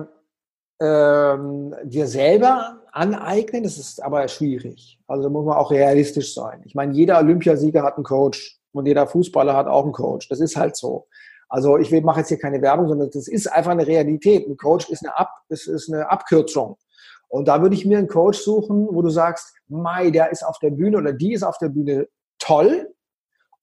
ähm, 0.82 1.76
dir 1.84 2.08
selber 2.08 2.83
aneignen, 2.94 3.64
das 3.64 3.78
ist 3.78 4.02
aber 4.02 4.28
schwierig. 4.28 5.00
Also 5.08 5.24
da 5.24 5.30
muss 5.30 5.46
man 5.46 5.58
auch 5.58 5.72
realistisch 5.72 6.34
sein. 6.34 6.62
Ich 6.66 6.76
meine, 6.76 6.94
jeder 6.94 7.20
Olympiasieger 7.20 7.84
hat 7.84 7.96
einen 7.96 8.04
Coach 8.04 8.60
und 8.72 8.86
jeder 8.86 9.08
Fußballer 9.08 9.56
hat 9.56 9.68
auch 9.68 9.84
einen 9.84 9.94
Coach. 9.94 10.30
Das 10.30 10.40
ist 10.40 10.56
halt 10.56 10.76
so. 10.76 11.08
Also 11.50 11.78
ich 11.78 11.92
mache 12.04 12.20
jetzt 12.20 12.30
hier 12.30 12.40
keine 12.40 12.62
Werbung, 12.62 12.88
sondern 12.88 13.10
das 13.12 13.28
ist 13.28 13.52
einfach 13.52 13.72
eine 13.72 13.86
Realität. 13.86 14.48
Ein 14.48 14.58
Coach 14.58 14.90
ist 14.90 15.04
eine, 15.06 15.18
Ab, 15.18 15.32
ist, 15.50 15.68
ist 15.68 15.92
eine 15.92 16.10
Abkürzung. 16.10 16.78
Und 17.28 17.48
da 17.48 17.62
würde 17.62 17.76
ich 17.76 17.86
mir 17.86 17.98
einen 17.98 18.08
Coach 18.08 18.40
suchen, 18.40 18.88
wo 18.92 19.02
du 19.02 19.10
sagst, 19.10 19.56
Mai, 19.68 20.12
der 20.12 20.32
ist 20.32 20.44
auf 20.44 20.60
der 20.60 20.70
Bühne 20.70 20.98
oder 20.98 21.14
die 21.14 21.34
ist 21.34 21.44
auf 21.44 21.58
der 21.58 21.70
Bühne 21.70 22.08
toll 22.40 22.94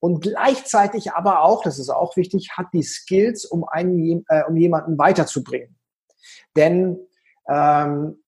und 0.00 0.22
gleichzeitig 0.22 1.12
aber 1.12 1.42
auch, 1.44 1.62
das 1.62 1.78
ist 1.78 1.90
auch 1.90 2.16
wichtig, 2.16 2.50
hat 2.56 2.68
die 2.72 2.82
Skills, 2.82 3.44
um 3.44 3.64
einen, 3.64 4.24
äh, 4.28 4.42
um 4.48 4.56
jemanden 4.56 4.98
weiterzubringen. 4.98 5.76
Denn 6.56 6.98
ähm, 7.48 8.22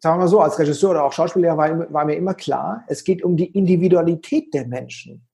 sagen 0.00 0.16
wir 0.16 0.24
mal 0.24 0.28
so, 0.28 0.40
als 0.40 0.58
Regisseur 0.58 0.90
oder 0.90 1.04
auch 1.04 1.12
Schauspieler 1.12 1.56
war, 1.56 1.92
war 1.92 2.04
mir 2.04 2.16
immer 2.16 2.34
klar, 2.34 2.84
es 2.88 3.04
geht 3.04 3.22
um 3.22 3.36
die 3.36 3.50
Individualität 3.56 4.52
der 4.54 4.66
Menschen. 4.66 5.26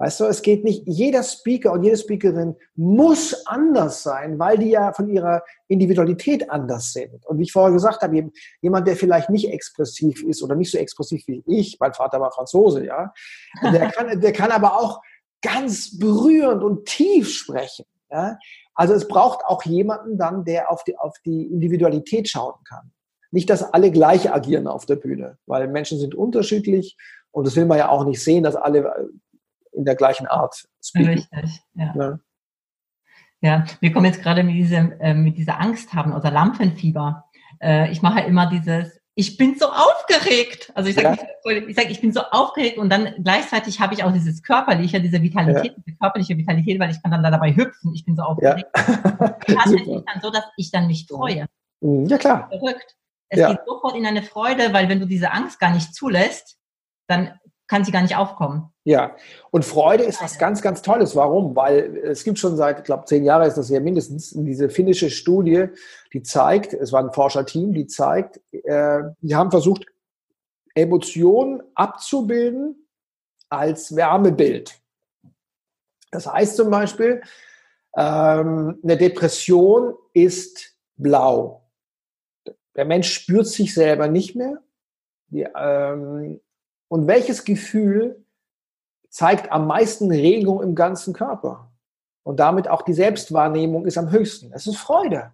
Weißt 0.00 0.20
du, 0.20 0.26
es 0.26 0.42
geht 0.42 0.62
nicht, 0.62 0.84
jeder 0.86 1.24
Speaker 1.24 1.72
und 1.72 1.82
jede 1.82 1.96
Speakerin 1.96 2.54
muss 2.76 3.46
anders 3.46 4.04
sein, 4.04 4.38
weil 4.38 4.56
die 4.56 4.70
ja 4.70 4.92
von 4.92 5.08
ihrer 5.08 5.42
Individualität 5.66 6.48
anders 6.50 6.92
sind. 6.92 7.26
Und 7.26 7.38
wie 7.38 7.42
ich 7.42 7.52
vorher 7.52 7.72
gesagt 7.72 8.02
habe, 8.02 8.30
jemand, 8.60 8.86
der 8.86 8.94
vielleicht 8.94 9.28
nicht 9.28 9.50
expressiv 9.50 10.22
ist 10.22 10.40
oder 10.42 10.54
nicht 10.54 10.70
so 10.70 10.78
expressiv 10.78 11.24
wie 11.26 11.42
ich, 11.46 11.78
mein 11.80 11.94
Vater 11.94 12.20
war 12.20 12.30
Franzose, 12.30 12.86
ja, 12.86 13.12
der 13.60 13.90
kann, 13.90 14.20
der 14.20 14.32
kann 14.32 14.52
aber 14.52 14.78
auch 14.78 15.02
ganz 15.42 15.98
berührend 15.98 16.62
und 16.62 16.86
tief 16.86 17.28
sprechen. 17.28 17.84
Ja? 18.08 18.38
Also 18.74 18.94
es 18.94 19.08
braucht 19.08 19.44
auch 19.46 19.64
jemanden 19.64 20.16
dann, 20.16 20.44
der 20.44 20.70
auf 20.70 20.84
die, 20.84 20.96
auf 20.96 21.16
die 21.24 21.42
Individualität 21.42 22.28
schauen 22.28 22.62
kann. 22.64 22.92
Nicht, 23.30 23.50
dass 23.50 23.62
alle 23.62 23.90
gleich 23.90 24.32
agieren 24.32 24.66
auf 24.66 24.86
der 24.86 24.96
Bühne, 24.96 25.38
weil 25.46 25.68
Menschen 25.68 25.98
sind 25.98 26.14
unterschiedlich 26.14 26.96
und 27.30 27.46
das 27.46 27.56
will 27.56 27.66
man 27.66 27.78
ja 27.78 27.88
auch 27.88 28.04
nicht 28.04 28.22
sehen, 28.22 28.42
dass 28.42 28.56
alle 28.56 29.10
in 29.72 29.84
der 29.84 29.94
gleichen 29.94 30.26
Art 30.26 30.66
speaken. 30.82 31.10
Richtig, 31.10 31.62
ja. 31.74 31.94
ja. 31.96 32.18
Ja, 33.40 33.64
wir 33.80 33.92
kommen 33.92 34.06
jetzt 34.06 34.22
gerade 34.22 34.42
mit, 34.42 34.56
diesem, 34.56 34.92
äh, 35.00 35.14
mit 35.14 35.38
dieser 35.38 35.60
Angst 35.60 35.94
haben 35.94 36.12
oder 36.12 36.30
Lampenfieber. 36.30 37.24
Äh, 37.60 37.92
ich 37.92 38.02
mache 38.02 38.22
immer 38.22 38.50
dieses, 38.50 38.98
ich 39.14 39.36
bin 39.36 39.56
so 39.56 39.66
aufgeregt. 39.66 40.72
Also 40.74 40.90
ich 40.90 40.96
sage, 40.96 41.18
ja. 41.44 41.52
ich, 41.68 41.76
sag, 41.76 41.90
ich 41.90 42.00
bin 42.00 42.12
so 42.12 42.20
aufgeregt 42.32 42.78
und 42.78 42.90
dann 42.90 43.14
gleichzeitig 43.22 43.80
habe 43.80 43.94
ich 43.94 44.02
auch 44.02 44.12
dieses 44.12 44.42
körperliche, 44.42 45.00
diese 45.00 45.22
Vitalität, 45.22 45.72
ja. 45.76 45.82
diese 45.84 45.96
körperliche 45.98 46.36
Vitalität, 46.36 46.80
weil 46.80 46.90
ich 46.90 47.00
kann 47.00 47.12
dann 47.12 47.22
da 47.22 47.30
dabei 47.30 47.54
hüpfen. 47.54 47.94
Ich 47.94 48.04
bin 48.04 48.16
so 48.16 48.22
aufgeregt. 48.22 48.68
Ja. 48.76 49.28
Tatsächlich 49.46 50.02
dann 50.04 50.20
so, 50.20 50.30
dass 50.30 50.44
ich 50.56 50.72
dann 50.72 50.88
mich 50.88 51.06
freue. 51.08 51.46
Mhm. 51.80 52.06
Ja, 52.06 52.18
klar. 52.18 52.48
Verrückt. 52.48 52.96
Es 53.28 53.40
ja. 53.40 53.50
geht 53.50 53.60
sofort 53.66 53.96
in 53.96 54.06
eine 54.06 54.22
Freude, 54.22 54.72
weil 54.72 54.88
wenn 54.88 55.00
du 55.00 55.06
diese 55.06 55.32
Angst 55.32 55.60
gar 55.60 55.72
nicht 55.72 55.94
zulässt, 55.94 56.58
dann 57.06 57.38
kann 57.68 57.84
sie 57.84 57.92
gar 57.92 58.00
nicht 58.00 58.16
aufkommen. 58.16 58.72
Ja, 58.84 59.14
und 59.50 59.64
Freude 59.64 60.04
ist 60.04 60.22
was 60.22 60.38
ganz, 60.38 60.62
ganz 60.62 60.80
Tolles. 60.80 61.14
Warum? 61.14 61.54
Weil 61.54 61.98
es 61.98 62.24
gibt 62.24 62.38
schon 62.38 62.56
seit, 62.56 62.78
ich 62.78 62.84
glaube, 62.84 63.04
zehn 63.04 63.24
Jahren 63.24 63.46
ist 63.46 63.58
das 63.58 63.68
ja 63.68 63.78
mindestens, 63.78 64.30
diese 64.34 64.70
finnische 64.70 65.10
Studie, 65.10 65.66
die 66.14 66.22
zeigt, 66.22 66.72
es 66.72 66.92
war 66.92 67.04
ein 67.04 67.12
Forscherteam, 67.12 67.74
die 67.74 67.86
zeigt, 67.86 68.40
äh, 68.52 69.02
die 69.20 69.36
haben 69.36 69.50
versucht, 69.50 69.84
Emotionen 70.74 71.62
abzubilden 71.74 72.88
als 73.50 73.94
Wärmebild. 73.94 74.80
Das 76.10 76.26
heißt 76.26 76.56
zum 76.56 76.70
Beispiel, 76.70 77.20
ähm, 77.96 78.78
eine 78.82 78.96
Depression 78.96 79.94
ist 80.14 80.74
blau. 80.96 81.67
Der 82.78 82.84
Mensch 82.84 83.12
spürt 83.12 83.48
sich 83.48 83.74
selber 83.74 84.06
nicht 84.06 84.36
mehr. 84.36 84.62
Die, 85.30 85.42
ähm, 85.42 86.40
und 86.86 87.08
welches 87.08 87.44
Gefühl 87.44 88.24
zeigt 89.10 89.50
am 89.50 89.66
meisten 89.66 90.12
Regung 90.12 90.62
im 90.62 90.76
ganzen 90.76 91.12
Körper? 91.12 91.72
Und 92.22 92.38
damit 92.38 92.68
auch 92.68 92.82
die 92.82 92.92
Selbstwahrnehmung 92.92 93.84
ist 93.84 93.98
am 93.98 94.12
höchsten. 94.12 94.52
Es 94.52 94.68
ist 94.68 94.76
Freude. 94.76 95.32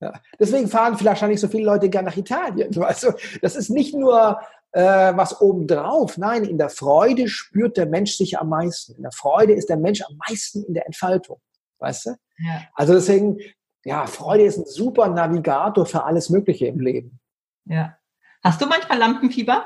Ja. 0.00 0.12
Deswegen 0.38 0.68
fahren 0.68 0.98
vielleicht 0.98 1.22
nicht 1.22 1.40
so 1.40 1.48
viele 1.48 1.64
Leute 1.64 1.88
gern 1.88 2.04
nach 2.04 2.16
Italien. 2.16 2.70
Also, 2.82 3.14
das 3.40 3.56
ist 3.56 3.70
nicht 3.70 3.94
nur 3.94 4.38
äh, 4.72 5.16
was 5.16 5.40
obendrauf. 5.40 6.18
Nein, 6.18 6.44
in 6.44 6.58
der 6.58 6.68
Freude 6.68 7.26
spürt 7.28 7.78
der 7.78 7.86
Mensch 7.86 8.18
sich 8.18 8.38
am 8.38 8.50
meisten. 8.50 8.96
In 8.96 9.02
der 9.02 9.12
Freude 9.12 9.54
ist 9.54 9.70
der 9.70 9.78
Mensch 9.78 10.02
am 10.02 10.18
meisten 10.28 10.62
in 10.64 10.74
der 10.74 10.84
Entfaltung. 10.84 11.40
Weißt 11.78 12.04
du? 12.04 12.10
Ja. 12.38 12.64
Also 12.74 12.92
deswegen, 12.92 13.38
ja, 13.86 14.04
Freude 14.08 14.42
ist 14.42 14.58
ein 14.58 14.66
super 14.66 15.06
Navigator 15.06 15.86
für 15.86 16.02
alles 16.02 16.28
Mögliche 16.28 16.66
im 16.66 16.80
Leben. 16.80 17.20
Ja. 17.66 17.96
Hast 18.42 18.60
du 18.60 18.66
manchmal 18.66 18.98
Lampenfieber? 18.98 19.64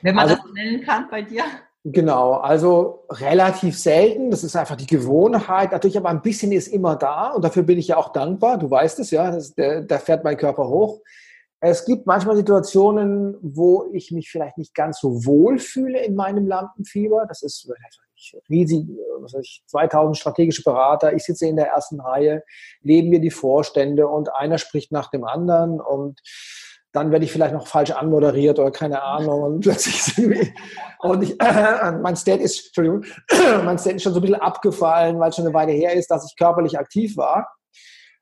Wenn 0.00 0.14
man 0.14 0.30
also, 0.30 0.42
das 0.42 0.52
nennen 0.54 0.82
kann 0.82 1.08
bei 1.10 1.20
dir? 1.20 1.44
Genau, 1.84 2.32
also 2.32 3.04
relativ 3.10 3.78
selten. 3.78 4.30
Das 4.30 4.42
ist 4.42 4.56
einfach 4.56 4.76
die 4.76 4.86
Gewohnheit. 4.86 5.72
Natürlich 5.72 5.98
aber 5.98 6.08
ein 6.08 6.22
bisschen 6.22 6.50
ist 6.50 6.68
immer 6.68 6.96
da 6.96 7.32
und 7.32 7.44
dafür 7.44 7.62
bin 7.62 7.78
ich 7.78 7.88
ja 7.88 7.98
auch 7.98 8.10
dankbar. 8.10 8.56
Du 8.56 8.70
weißt 8.70 8.98
es 9.00 9.10
ja, 9.10 9.38
da 9.82 9.98
fährt 9.98 10.24
mein 10.24 10.38
Körper 10.38 10.66
hoch. 10.66 11.02
Es 11.60 11.84
gibt 11.84 12.06
manchmal 12.06 12.36
Situationen, 12.36 13.36
wo 13.42 13.90
ich 13.92 14.12
mich 14.12 14.30
vielleicht 14.30 14.56
nicht 14.56 14.74
ganz 14.74 14.98
so 14.98 15.26
wohl 15.26 15.58
fühle 15.58 16.02
in 16.02 16.14
meinem 16.14 16.46
Lampenfieber. 16.46 17.26
Das 17.28 17.42
ist 17.42 17.68
riesig, 18.48 18.86
was 19.20 19.34
ich, 19.34 19.62
2000 19.66 20.16
strategische 20.16 20.62
Berater. 20.62 21.12
Ich 21.12 21.24
sitze 21.24 21.46
in 21.46 21.56
der 21.56 21.68
ersten 21.68 22.00
Reihe, 22.00 22.42
neben 22.82 23.08
mir 23.08 23.20
die 23.20 23.30
Vorstände 23.30 24.08
und 24.08 24.34
einer 24.34 24.58
spricht 24.58 24.92
nach 24.92 25.10
dem 25.10 25.24
anderen 25.24 25.80
und 25.80 26.20
dann 26.92 27.10
werde 27.10 27.24
ich 27.24 27.32
vielleicht 27.32 27.52
noch 27.52 27.66
falsch 27.66 27.90
anmoderiert 27.90 28.58
oder 28.58 28.70
keine 28.70 29.02
Ahnung 29.02 29.42
und 29.42 29.60
plötzlich 29.62 30.16
und 31.00 31.22
ich, 31.22 31.40
äh, 31.40 31.92
mein 32.00 32.16
State 32.16 32.42
ist, 32.42 32.66
Entschuldigung, 32.66 33.04
mein 33.64 33.78
State 33.78 33.96
ist 33.96 34.02
schon 34.02 34.14
so 34.14 34.20
ein 34.20 34.22
bisschen 34.22 34.40
abgefallen, 34.40 35.18
weil 35.18 35.30
es 35.30 35.36
schon 35.36 35.44
eine 35.44 35.54
Weile 35.54 35.72
her 35.72 35.92
ist, 35.92 36.10
dass 36.10 36.24
ich 36.24 36.36
körperlich 36.36 36.78
aktiv 36.78 37.16
war. 37.16 37.52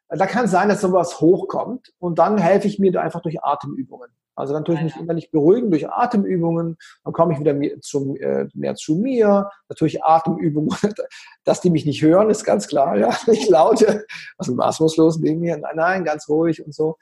Da 0.09 0.27
kann 0.27 0.47
es 0.47 0.51
sein, 0.51 0.69
dass 0.69 0.81
sowas 0.81 1.21
hochkommt 1.21 1.93
und 1.99 2.19
dann 2.19 2.39
helfe 2.39 2.67
ich 2.67 2.79
mir 2.79 3.01
einfach 3.01 3.23
durch 3.23 3.43
Atemübungen. 3.43 4.11
Also 4.35 4.55
dann 4.55 4.65
tue 4.65 4.77
ich 4.77 4.83
mich 4.83 4.97
immer 4.97 5.15
nicht 5.15 5.31
beruhigen 5.31 5.71
durch 5.71 5.89
Atemübungen, 5.91 6.77
dann 7.05 7.13
komme 7.13 7.35
ich 7.35 7.41
wieder 7.41 7.55
mehr 7.55 7.81
zu, 7.81 8.17
äh, 8.17 8.49
mehr 8.55 8.75
zu 8.75 8.97
mir, 8.97 9.51
natürlich 9.69 10.03
Atemübungen, 10.03 10.77
dass 11.45 11.61
die 11.61 11.71
mich 11.71 11.85
nicht 11.85 12.03
hören, 12.03 12.31
ist 12.31 12.45
ganz 12.45 12.67
klar, 12.67 12.97
ja, 12.97 13.15
nicht 13.27 13.49
laute, 13.51 14.07
was 14.39 14.81
muss 14.81 14.97
los 14.97 15.19
neben 15.19 15.41
mir, 15.41 15.57
nein, 15.59 15.77
nein, 15.77 16.05
ganz 16.05 16.29
ruhig 16.29 16.65
und 16.65 16.75
so 16.75 16.97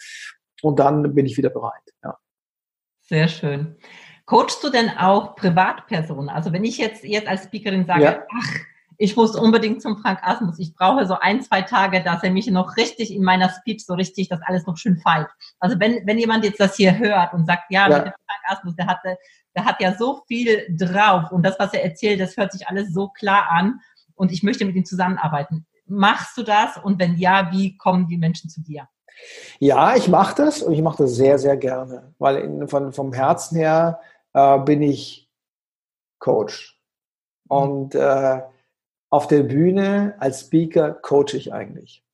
und 0.63 0.79
dann 0.79 1.15
bin 1.15 1.27
ich 1.27 1.37
wieder 1.37 1.51
bereit. 1.51 1.83
Ja. 2.03 2.19
Sehr 3.01 3.29
schön. 3.29 3.77
Coachst 4.27 4.63
du 4.63 4.71
denn 4.71 4.91
auch 4.91 5.35
Privatpersonen? 5.35 6.29
Also 6.29 6.53
wenn 6.53 6.65
ich 6.65 6.79
jetzt, 6.79 7.05
jetzt 7.05 7.27
als 7.27 7.45
Speakerin 7.45 7.87
sage, 7.87 8.05
ja. 8.05 8.23
ach, 8.33 8.57
ich 9.01 9.17
muss 9.17 9.35
unbedingt 9.35 9.81
zum 9.81 9.97
Frank 9.97 10.19
Asmus, 10.23 10.59
ich 10.59 10.75
brauche 10.75 11.07
so 11.07 11.15
ein, 11.19 11.41
zwei 11.41 11.63
Tage, 11.63 12.05
dass 12.05 12.23
er 12.23 12.31
mich 12.31 12.47
noch 12.49 12.77
richtig 12.77 13.11
in 13.11 13.23
meiner 13.23 13.49
Speech 13.49 13.87
so 13.87 13.95
richtig 13.95 14.29
das 14.29 14.41
alles 14.43 14.67
noch 14.67 14.77
schön 14.77 14.99
feilt. 14.99 15.29
Also 15.59 15.81
wenn, 15.81 16.07
wenn 16.07 16.19
jemand 16.19 16.45
jetzt 16.45 16.61
das 16.61 16.77
hier 16.77 16.99
hört 16.99 17.33
und 17.33 17.47
sagt, 17.47 17.63
ja, 17.71 17.89
ja. 17.89 17.97
mit 17.97 18.07
dem 18.09 18.13
Frank 18.13 18.59
Asmus, 18.59 18.77
der 18.77 18.87
hatte, 18.87 19.17
der 19.57 19.65
hat 19.65 19.81
ja 19.81 19.97
so 19.97 20.21
viel 20.29 20.67
drauf 20.77 21.33
und 21.33 21.43
das, 21.43 21.59
was 21.59 21.73
er 21.73 21.83
erzählt, 21.83 22.21
das 22.21 22.37
hört 22.37 22.53
sich 22.53 22.69
alles 22.69 22.93
so 22.93 23.09
klar 23.09 23.51
an 23.51 23.81
und 24.17 24.33
ich 24.33 24.43
möchte 24.43 24.67
mit 24.67 24.77
ihm 24.77 24.85
zusammenarbeiten. 24.85 25.67
Machst 25.87 26.37
du 26.37 26.43
das? 26.43 26.77
Und 26.77 27.01
wenn 27.01 27.17
ja, 27.17 27.51
wie 27.53 27.79
kommen 27.79 28.07
die 28.07 28.19
Menschen 28.19 28.51
zu 28.51 28.61
dir? 28.61 28.87
Ja, 29.61 29.97
ich 29.97 30.09
mache 30.09 30.35
das 30.37 30.61
und 30.61 30.75
ich 30.75 30.83
mache 30.83 31.05
das 31.05 31.15
sehr, 31.15 31.39
sehr 31.39 31.57
gerne, 31.57 32.13
weil 32.19 32.37
in, 32.37 32.69
von, 32.69 32.93
vom 32.93 33.15
Herzen 33.15 33.57
her 33.57 33.99
äh, 34.35 34.59
bin 34.59 34.83
ich 34.83 35.31
Coach. 36.19 36.79
Und 37.49 37.95
äh, 37.95 38.43
auf 39.11 39.27
der 39.27 39.43
Bühne 39.43 40.15
als 40.19 40.41
Speaker 40.41 40.93
coache 40.93 41.35
ich 41.37 41.53
eigentlich. 41.53 42.05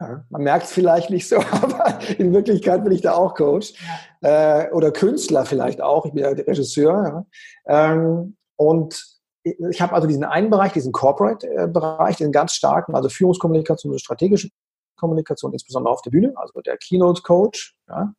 Ja, 0.00 0.24
man 0.28 0.42
merkt 0.42 0.66
es 0.66 0.72
vielleicht 0.72 1.08
nicht 1.10 1.28
so, 1.28 1.36
aber 1.50 1.98
in 2.18 2.32
Wirklichkeit 2.32 2.84
bin 2.84 2.92
ich 2.92 3.00
da 3.00 3.14
auch 3.14 3.34
Coach. 3.34 3.74
Ja. 4.22 4.64
Äh, 4.64 4.72
oder 4.72 4.90
Künstler 4.90 5.46
vielleicht 5.46 5.80
auch. 5.80 6.04
Ich 6.04 6.12
bin 6.12 6.22
ja 6.22 6.30
Regisseur. 6.30 7.26
Ja. 7.66 7.92
Ähm, 7.92 8.36
und 8.56 9.02
ich 9.42 9.80
habe 9.80 9.94
also 9.94 10.08
diesen 10.08 10.24
einen 10.24 10.50
Bereich, 10.50 10.72
diesen 10.72 10.92
Corporate-Bereich, 10.92 12.16
den 12.16 12.32
ganz 12.32 12.52
starken, 12.52 12.96
also 12.96 13.08
Führungskommunikation 13.08 13.92
und 13.92 14.00
strategische 14.00 14.48
Kommunikation, 14.96 15.52
insbesondere 15.52 15.94
auf 15.94 16.02
der 16.02 16.10
Bühne, 16.10 16.32
also 16.36 16.60
der 16.60 16.76
Keynote 16.78 17.22
Coach. 17.22 17.76
Ja. 17.88 18.12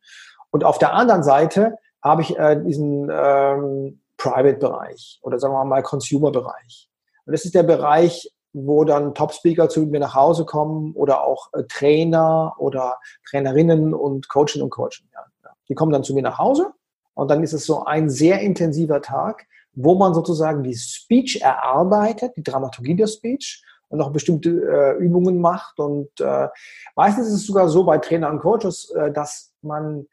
Und 0.52 0.64
auf 0.64 0.80
der 0.80 0.94
anderen 0.94 1.24
Seite 1.24 1.78
habe 2.02 2.22
ich 2.22 2.38
äh, 2.38 2.62
diesen 2.64 3.10
ähm, 3.12 4.02
Private-Bereich 4.18 5.20
oder 5.22 5.38
sagen 5.40 5.54
wir 5.54 5.66
mal 5.66 5.84
Consumer-Bereich. 5.84 6.90
Und 7.28 7.34
das 7.34 7.46
ist 7.46 7.54
der 7.54 7.64
Bereich, 7.64 8.32
wo 8.54 8.86
dann 8.86 9.14
Top-Speaker 9.14 9.70
zu 9.70 9.82
mir 9.82 10.00
nach 10.00 10.16
Hause 10.16 10.46
kommen 10.46 10.94
oder 10.94 11.24
auch 11.24 11.54
äh, 11.54 11.64
Trainer 11.64 12.56
oder 12.58 12.98
Trainerinnen 13.30 13.94
und 13.94 14.30
Coachen 14.30 14.62
und 14.62 14.70
Coachen. 14.70 15.10
Ja. 15.14 15.52
Die 15.70 15.76
kommen 15.76 15.92
dann 15.92 16.04
zu 16.04 16.14
mir 16.14 16.24
nach 16.24 16.38
Hause 16.38 16.72
und 17.14 17.30
dann 17.30 17.44
ist 17.44 17.54
es 17.54 17.66
so 17.66 17.84
ein 17.84 18.10
sehr 18.10 18.40
intensiver 18.40 19.02
Tag, 19.02 19.46
wo 19.74 19.96
man 19.96 20.14
sozusagen 20.14 20.64
die 20.64 20.76
Speech 20.76 21.42
erarbeitet, 21.42 22.34
die 22.38 22.44
Dramaturgie 22.44 22.96
der 22.96 23.08
Speech 23.08 23.64
und 23.90 24.00
noch 24.00 24.12
bestimmte 24.12 24.50
äh, 24.50 24.98
Übungen 24.98 25.40
macht. 25.40 25.80
Und 25.80 26.10
äh, 26.20 26.48
meistens 26.96 27.28
ist 27.28 27.34
es 27.34 27.46
sogar 27.46 27.70
so 27.70 27.84
bei 27.84 27.98
Trainer 27.98 28.30
und 28.30 28.40
Coaches, 28.40 28.90
äh, 28.92 29.12
dass 29.12 29.54
man, 29.62 30.08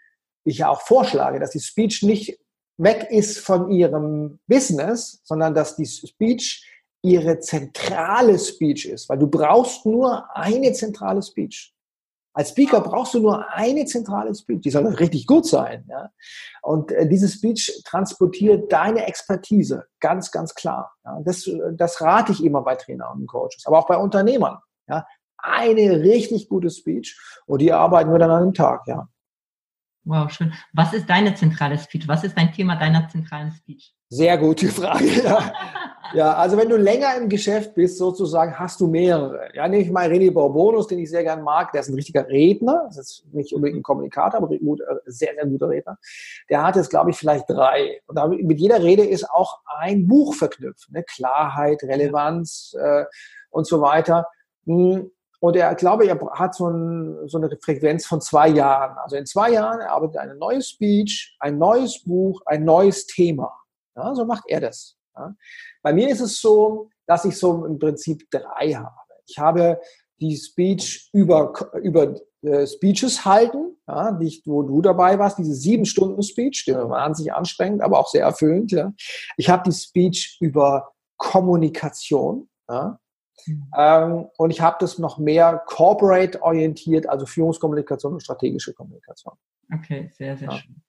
ich 0.44 0.58
ja 0.58 0.68
auch 0.68 0.82
vorschlage, 0.82 1.40
dass 1.40 1.50
die 1.50 1.60
Speech 1.60 2.02
nicht 2.02 2.38
weg 2.76 3.06
ist 3.10 3.38
von 3.38 3.70
ihrem 3.70 4.40
Business, 4.46 5.20
sondern 5.24 5.54
dass 5.54 5.76
die 5.76 5.86
Speech 5.86 6.66
ihre 7.04 7.38
zentrale 7.38 8.38
Speech 8.38 8.86
ist, 8.86 9.08
weil 9.08 9.18
du 9.18 9.26
brauchst 9.26 9.84
nur 9.84 10.24
eine 10.34 10.72
zentrale 10.72 11.22
Speech. 11.22 11.72
Als 12.32 12.48
Speaker 12.48 12.80
brauchst 12.80 13.14
du 13.14 13.20
nur 13.20 13.48
eine 13.52 13.84
zentrale 13.84 14.34
Speech, 14.34 14.62
die 14.62 14.70
soll 14.70 14.86
richtig 14.86 15.26
gut 15.26 15.46
sein. 15.46 15.84
Ja? 15.88 16.10
Und 16.62 16.90
äh, 16.90 17.06
diese 17.06 17.28
Speech 17.28 17.82
transportiert 17.84 18.72
deine 18.72 19.06
Expertise, 19.06 19.86
ganz, 20.00 20.32
ganz 20.32 20.54
klar. 20.54 20.92
Ja? 21.04 21.20
Das, 21.24 21.48
das 21.74 22.00
rate 22.00 22.32
ich 22.32 22.42
immer 22.42 22.62
bei 22.62 22.74
Trainern 22.74 23.20
und 23.20 23.26
Coaches, 23.28 23.64
aber 23.66 23.78
auch 23.78 23.86
bei 23.86 23.96
Unternehmern. 23.96 24.58
Ja? 24.88 25.06
Eine 25.36 26.00
richtig 26.00 26.48
gute 26.48 26.70
Speech 26.70 27.16
und 27.46 27.60
die 27.60 27.72
arbeiten 27.72 28.10
wir 28.10 28.18
dann 28.18 28.30
an 28.30 28.42
einem 28.42 28.54
Tag, 28.54 28.86
ja. 28.86 29.08
Wow, 30.06 30.30
schön. 30.30 30.52
Was 30.72 30.92
ist 30.92 31.08
deine 31.08 31.34
zentrale 31.34 31.78
Speech? 31.78 32.08
Was 32.08 32.24
ist 32.24 32.36
dein 32.36 32.52
Thema 32.52 32.76
deiner 32.76 33.08
zentralen 33.08 33.52
Speech? 33.52 33.94
Sehr 34.08 34.36
gute 34.38 34.68
Frage. 34.68 35.22
Ja. 35.22 35.52
Ja, 36.12 36.34
also 36.34 36.56
wenn 36.56 36.68
du 36.68 36.76
länger 36.76 37.16
im 37.16 37.28
Geschäft 37.28 37.74
bist, 37.74 37.98
sozusagen, 37.98 38.58
hast 38.58 38.80
du 38.80 38.86
mehrere. 38.86 39.48
Ja, 39.54 39.66
nehme 39.66 39.82
ich 39.82 39.90
mal 39.90 40.08
René 40.08 40.32
Borbonus, 40.32 40.86
den 40.86 40.98
ich 40.98 41.10
sehr 41.10 41.22
gern 41.22 41.42
mag. 41.42 41.72
Der 41.72 41.80
ist 41.80 41.88
ein 41.88 41.94
richtiger 41.94 42.28
Redner. 42.28 42.84
Das 42.88 42.98
ist 42.98 43.24
nicht 43.32 43.52
unbedingt 43.54 43.80
ein 43.80 43.82
Kommunikator, 43.82 44.42
aber 44.42 44.50
ein 44.50 44.60
äh, 44.60 44.96
sehr, 45.06 45.34
sehr 45.34 45.46
guter 45.46 45.70
Redner. 45.70 45.98
Der 46.50 46.62
hat 46.62 46.76
jetzt, 46.76 46.90
glaube 46.90 47.10
ich, 47.10 47.16
vielleicht 47.16 47.48
drei. 47.48 48.00
Und 48.06 48.42
mit 48.42 48.60
jeder 48.60 48.82
Rede 48.82 49.04
ist 49.04 49.28
auch 49.30 49.60
ein 49.78 50.06
Buch 50.06 50.34
verknüpft. 50.34 50.92
Ne? 50.92 51.04
Klarheit, 51.04 51.82
Relevanz 51.82 52.76
äh, 52.78 53.04
und 53.50 53.66
so 53.66 53.80
weiter. 53.80 54.26
Hm, 54.66 55.10
und 55.40 55.56
er, 55.56 55.74
glaube 55.74 56.04
ich, 56.04 56.10
er 56.10 56.18
hat 56.32 56.54
so, 56.54 56.68
ein, 56.68 57.28
so, 57.28 57.36
eine 57.38 57.54
Frequenz 57.62 58.06
von 58.06 58.20
zwei 58.20 58.48
Jahren. 58.48 58.96
Also 58.98 59.16
in 59.16 59.26
zwei 59.26 59.50
Jahren 59.50 59.80
arbeitet 59.82 60.16
er 60.16 60.22
eine 60.22 60.36
neue 60.36 60.62
Speech, 60.62 61.36
ein 61.38 61.58
neues 61.58 62.02
Buch, 62.02 62.40
ein 62.46 62.64
neues 62.64 63.06
Thema. 63.06 63.52
Ja, 63.94 64.14
so 64.14 64.24
macht 64.24 64.44
er 64.48 64.60
das. 64.60 64.96
Ja. 65.14 65.34
Bei 65.84 65.92
mir 65.92 66.08
ist 66.08 66.20
es 66.20 66.40
so, 66.40 66.88
dass 67.06 67.26
ich 67.26 67.38
so 67.38 67.66
im 67.66 67.78
Prinzip 67.78 68.28
drei 68.30 68.72
habe. 68.72 68.96
Ich 69.26 69.38
habe 69.38 69.80
die 70.18 70.36
Speech 70.36 71.10
über, 71.12 71.52
über 71.82 72.14
äh, 72.42 72.66
Speeches 72.66 73.24
halten, 73.26 73.76
ja, 73.86 74.12
die 74.12 74.26
ich, 74.26 74.42
wo 74.46 74.62
du 74.62 74.80
dabei 74.80 75.18
warst, 75.18 75.38
diese 75.38 75.54
sieben 75.54 75.84
Stunden 75.84 76.22
Speech, 76.22 76.64
die 76.66 76.74
war 76.74 76.88
wahnsinnig 76.88 77.34
anstrengend, 77.34 77.82
aber 77.82 77.98
auch 77.98 78.08
sehr 78.08 78.24
erfüllend. 78.24 78.72
Ja. 78.72 78.92
Ich 79.36 79.50
habe 79.50 79.62
die 79.70 79.76
Speech 79.76 80.38
über 80.40 80.92
Kommunikation. 81.18 82.48
Ja. 82.66 82.98
Mhm. 83.46 83.70
Ähm, 83.76 84.26
und 84.38 84.50
ich 84.50 84.62
habe 84.62 84.76
das 84.80 84.98
noch 84.98 85.18
mehr 85.18 85.62
corporate-orientiert, 85.66 87.06
also 87.08 87.26
Führungskommunikation 87.26 88.14
und 88.14 88.20
strategische 88.20 88.72
Kommunikation. 88.72 89.34
Okay, 89.70 90.10
sehr, 90.16 90.38
sehr 90.38 90.48
ja. 90.48 90.56
schön. 90.56 90.82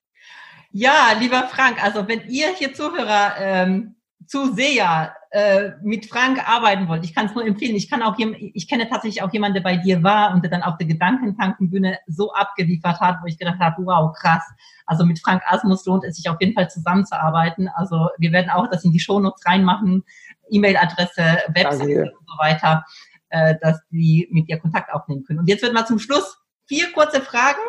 Ja, 0.72 1.14
lieber 1.20 1.48
Frank, 1.50 1.84
also 1.84 2.08
wenn 2.08 2.28
ihr 2.30 2.54
hier 2.54 2.74
Zuhörer, 2.74 3.34
ähm, 3.40 3.96
Zuseher 4.28 5.16
äh, 5.32 5.72
mit 5.84 6.06
Frank 6.06 6.48
arbeiten 6.48 6.88
wollt, 6.88 7.04
ich 7.04 7.14
kann 7.14 7.26
es 7.26 7.36
nur 7.36 7.46
empfehlen. 7.46 7.76
Ich 7.76 7.90
kann 7.90 8.02
auch, 8.02 8.18
ich 8.18 8.68
kenne 8.68 8.90
tatsächlich 8.90 9.22
auch 9.22 9.34
jemanden, 9.34 9.56
der 9.56 9.64
bei 9.64 9.78
dir 9.78 10.02
war 10.04 10.34
und 10.34 10.44
der 10.44 10.52
dann 10.52 10.64
auf 10.64 10.78
der 10.78 10.88
Gedankentankenbühne 10.88 12.00
so 12.08 12.32
abgeliefert 12.34 13.00
hat, 13.00 13.18
wo 13.22 13.28
ich 13.28 13.38
gedacht 13.38 13.60
habe, 13.60 13.86
wow, 13.86 14.14
krass. 14.18 14.44
Also 14.86 15.06
mit 15.06 15.20
Frank 15.20 15.42
Asmus 15.48 15.86
lohnt 15.86 16.04
es 16.06 16.16
sich 16.16 16.30
auf 16.30 16.38
jeden 16.40 16.54
Fall 16.54 16.70
zusammenzuarbeiten. 16.70 17.68
Also 17.76 18.10
wir 18.18 18.32
werden 18.32 18.50
auch 18.50 18.70
das 18.70 18.84
in 18.84 18.92
die 18.92 19.00
Shownotes 19.00 19.46
reinmachen. 19.46 20.04
E-Mail-Adresse, 20.50 21.40
Website 21.54 22.14
und 22.14 22.28
so 22.28 22.38
weiter, 22.38 22.86
äh, 23.30 23.56
dass 23.62 23.80
die 23.90 24.28
mit 24.32 24.48
dir 24.48 24.60
Kontakt 24.60 24.94
aufnehmen 24.94 25.24
können. 25.26 25.40
Und 25.40 25.50
jetzt 25.50 25.64
wird 25.64 25.74
mal 25.74 25.86
zum 25.86 26.00
Schluss 26.00 26.38
vier 26.68 26.92
kurze 26.94 27.22
Fragen. 27.22 27.60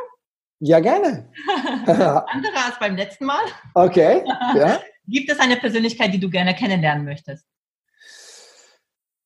Ja, 0.60 0.80
gerne. 0.80 1.30
Andere 1.86 2.56
als 2.64 2.78
beim 2.78 2.96
letzten 2.96 3.26
Mal. 3.26 3.44
Okay. 3.74 4.22
Ja. 4.54 4.78
Gibt 5.06 5.30
es 5.30 5.38
eine 5.38 5.56
Persönlichkeit, 5.56 6.12
die 6.12 6.20
du 6.20 6.28
gerne 6.28 6.54
kennenlernen 6.54 7.04
möchtest? 7.04 7.46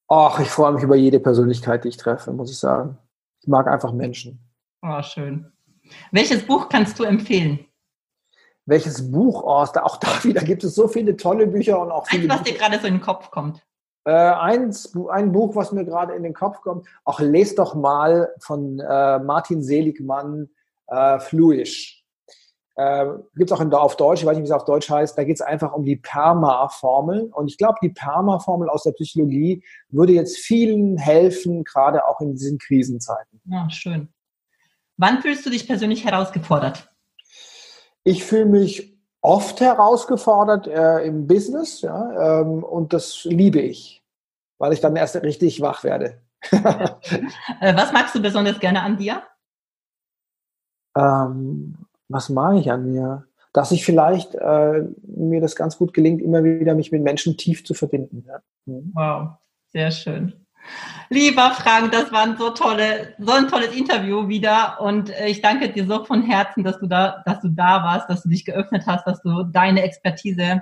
Ach, 0.09 0.40
ich 0.40 0.49
freue 0.49 0.73
mich 0.73 0.83
über 0.83 0.97
jede 0.97 1.21
Persönlichkeit, 1.21 1.85
die 1.85 1.88
ich 1.88 1.97
treffe, 1.97 2.33
muss 2.33 2.51
ich 2.51 2.59
sagen. 2.59 2.99
Ich 3.40 3.49
mag 3.49 3.69
einfach 3.69 3.93
Menschen. 3.93 4.40
Oh, 4.83 5.03
schön. 5.03 5.53
Welches 6.11 6.45
Buch 6.45 6.69
kannst 6.69 6.99
du 6.99 7.05
empfehlen? 7.05 7.66
welches 8.71 9.11
Buch, 9.11 9.43
oh, 9.43 9.49
auch 9.49 9.97
da 9.99 10.12
wieder 10.25 10.40
gibt 10.43 10.64
es 10.64 10.75
so 10.75 10.88
viele 10.88 11.16
tolle 11.16 11.47
Bücher 11.47 11.81
und 11.81 11.90
auch 11.90 12.07
viele. 12.07 12.33
Eins, 12.33 12.40
was 12.40 12.43
dir 12.45 12.57
gerade 12.57 12.79
so 12.79 12.87
in 12.87 12.95
den 12.95 13.03
Kopf 13.03 13.31
kommt. 13.31 13.62
Äh, 14.05 14.12
eins, 14.12 14.97
ein 15.11 15.33
Buch, 15.33 15.55
was 15.55 15.73
mir 15.73 15.85
gerade 15.85 16.14
in 16.14 16.23
den 16.23 16.33
Kopf 16.33 16.62
kommt, 16.62 16.87
auch 17.05 17.21
lest 17.21 17.59
doch 17.59 17.75
mal 17.75 18.33
von 18.40 18.81
äh, 18.81 19.19
Martin 19.19 19.62
Seligmann 19.62 20.49
äh, 20.87 21.19
Fluisch. 21.19 22.00
Äh, 22.81 23.19
Gibt 23.37 23.51
es 23.51 23.53
auch 23.53 23.61
in, 23.61 23.73
auf 23.75 23.97
Deutsch, 23.97 24.21
ich 24.21 24.27
weiß 24.27 24.37
nicht, 24.37 24.45
wie 24.45 24.49
es 24.49 24.57
auf 24.57 24.64
Deutsch 24.64 24.88
heißt, 24.88 25.19
da 25.19 25.25
geht 25.25 25.35
es 25.35 25.43
einfach 25.43 25.75
um 25.75 25.85
die 25.85 25.97
Perma-Formel. 25.97 27.31
Und 27.35 27.49
ich 27.49 27.59
glaube, 27.59 27.79
die 27.83 27.90
Perma-Formel 27.90 28.71
aus 28.71 28.85
der 28.85 28.93
Psychologie 28.93 29.62
würde 29.90 30.14
jetzt 30.14 30.38
vielen 30.38 30.97
helfen, 30.97 31.64
gerade 31.64 32.09
auch 32.09 32.21
in 32.21 32.33
diesen 32.33 32.59
Krisenzeiten. 32.59 33.43
Ja, 33.45 33.69
schön. 33.69 34.09
Wann 34.97 35.21
fühlst 35.21 35.45
du 35.45 35.51
dich 35.51 35.66
persönlich 35.66 36.07
herausgefordert? 36.07 36.90
Ich 38.03 38.25
fühle 38.25 38.47
mich 38.47 38.99
oft 39.21 39.61
herausgefordert 39.61 40.66
äh, 40.66 41.05
im 41.05 41.27
Business 41.27 41.83
ja, 41.83 42.40
ähm, 42.40 42.64
und 42.64 42.95
das 42.95 43.25
liebe 43.25 43.61
ich, 43.61 44.03
weil 44.57 44.73
ich 44.73 44.81
dann 44.81 44.97
erst 44.97 45.16
richtig 45.16 45.61
wach 45.61 45.85
werde. 45.85 46.23
Äh, 47.61 47.77
was 47.77 47.93
magst 47.93 48.14
du 48.14 48.23
besonders 48.23 48.59
gerne 48.59 48.81
an 48.81 48.97
dir? 48.97 49.23
Ähm, 50.97 51.77
was 52.11 52.29
mag 52.29 52.59
ich 52.59 52.70
an 52.70 52.90
mir? 52.90 53.25
Dass 53.53 53.73
ich 53.73 53.85
vielleicht 53.85 54.35
äh, 54.35 54.85
mir 55.03 55.40
das 55.40 55.57
ganz 55.57 55.79
gut 55.79 55.94
gelingt, 55.94 56.20
immer 56.20 56.44
wieder 56.44 56.75
mich 56.75 56.92
mit 56.92 57.03
Menschen 57.03 57.37
tief 57.37 57.64
zu 57.64 57.75
verbinden. 57.75 58.25
Ja. 58.27 58.40
Mhm. 58.66 58.92
Wow, 58.94 59.29
sehr 59.68 59.90
schön. 59.90 60.35
Lieber 61.09 61.51
Frank, 61.53 61.90
das 61.90 62.12
war 62.12 62.23
ein 62.23 62.37
so 62.37 62.51
tolle, 62.51 63.14
so 63.18 63.33
ein 63.33 63.49
tolles 63.49 63.75
Interview 63.75 64.29
wieder 64.29 64.81
und 64.81 65.11
äh, 65.11 65.29
ich 65.29 65.40
danke 65.40 65.70
dir 65.70 65.87
so 65.87 66.05
von 66.05 66.23
Herzen, 66.23 66.62
dass 66.62 66.79
du 66.79 66.87
da, 66.87 67.23
dass 67.25 67.40
du 67.40 67.49
da 67.49 67.83
warst, 67.83 68.11
dass 68.11 68.23
du 68.23 68.29
dich 68.29 68.44
geöffnet 68.44 68.85
hast, 68.87 69.07
dass 69.07 69.23
du 69.23 69.42
deine 69.44 69.83
Expertise 69.83 70.61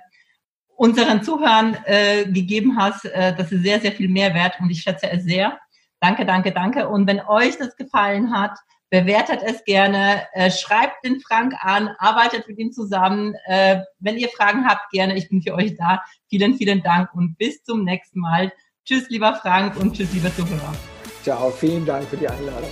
unseren 0.76 1.22
Zuhörern 1.22 1.76
äh, 1.84 2.24
gegeben 2.26 2.76
hast. 2.78 3.04
Äh, 3.06 3.34
das 3.36 3.50
ist 3.52 3.62
sehr, 3.62 3.80
sehr 3.80 3.92
viel 3.92 4.08
Mehrwert 4.08 4.54
und 4.60 4.70
ich 4.70 4.80
schätze 4.80 5.10
es 5.10 5.24
sehr. 5.24 5.58
Danke, 6.00 6.24
danke, 6.24 6.52
danke. 6.52 6.88
Und 6.88 7.06
wenn 7.06 7.20
euch 7.20 7.58
das 7.58 7.76
gefallen 7.76 8.32
hat, 8.32 8.56
bewertet 8.90 9.40
es 9.44 9.64
gerne, 9.64 10.22
äh, 10.32 10.50
schreibt 10.50 11.04
den 11.04 11.20
Frank 11.20 11.54
an, 11.60 11.90
arbeitet 11.98 12.48
mit 12.48 12.58
ihm 12.58 12.72
zusammen. 12.72 13.34
Äh, 13.46 13.80
wenn 13.98 14.16
ihr 14.16 14.28
Fragen 14.28 14.66
habt, 14.66 14.90
gerne, 14.90 15.16
ich 15.16 15.28
bin 15.28 15.42
für 15.42 15.54
euch 15.54 15.76
da. 15.76 16.02
Vielen, 16.28 16.56
vielen 16.56 16.82
Dank 16.82 17.14
und 17.14 17.36
bis 17.36 17.62
zum 17.64 17.84
nächsten 17.84 18.20
Mal. 18.20 18.52
Tschüss, 18.84 19.10
lieber 19.10 19.34
Frank 19.34 19.76
und 19.76 19.94
tschüss, 19.94 20.12
lieber 20.12 20.34
Zuhörer. 20.34 20.74
Ciao, 21.22 21.50
vielen 21.50 21.84
Dank 21.84 22.08
für 22.08 22.16
die 22.16 22.28
Einladung. 22.28 22.70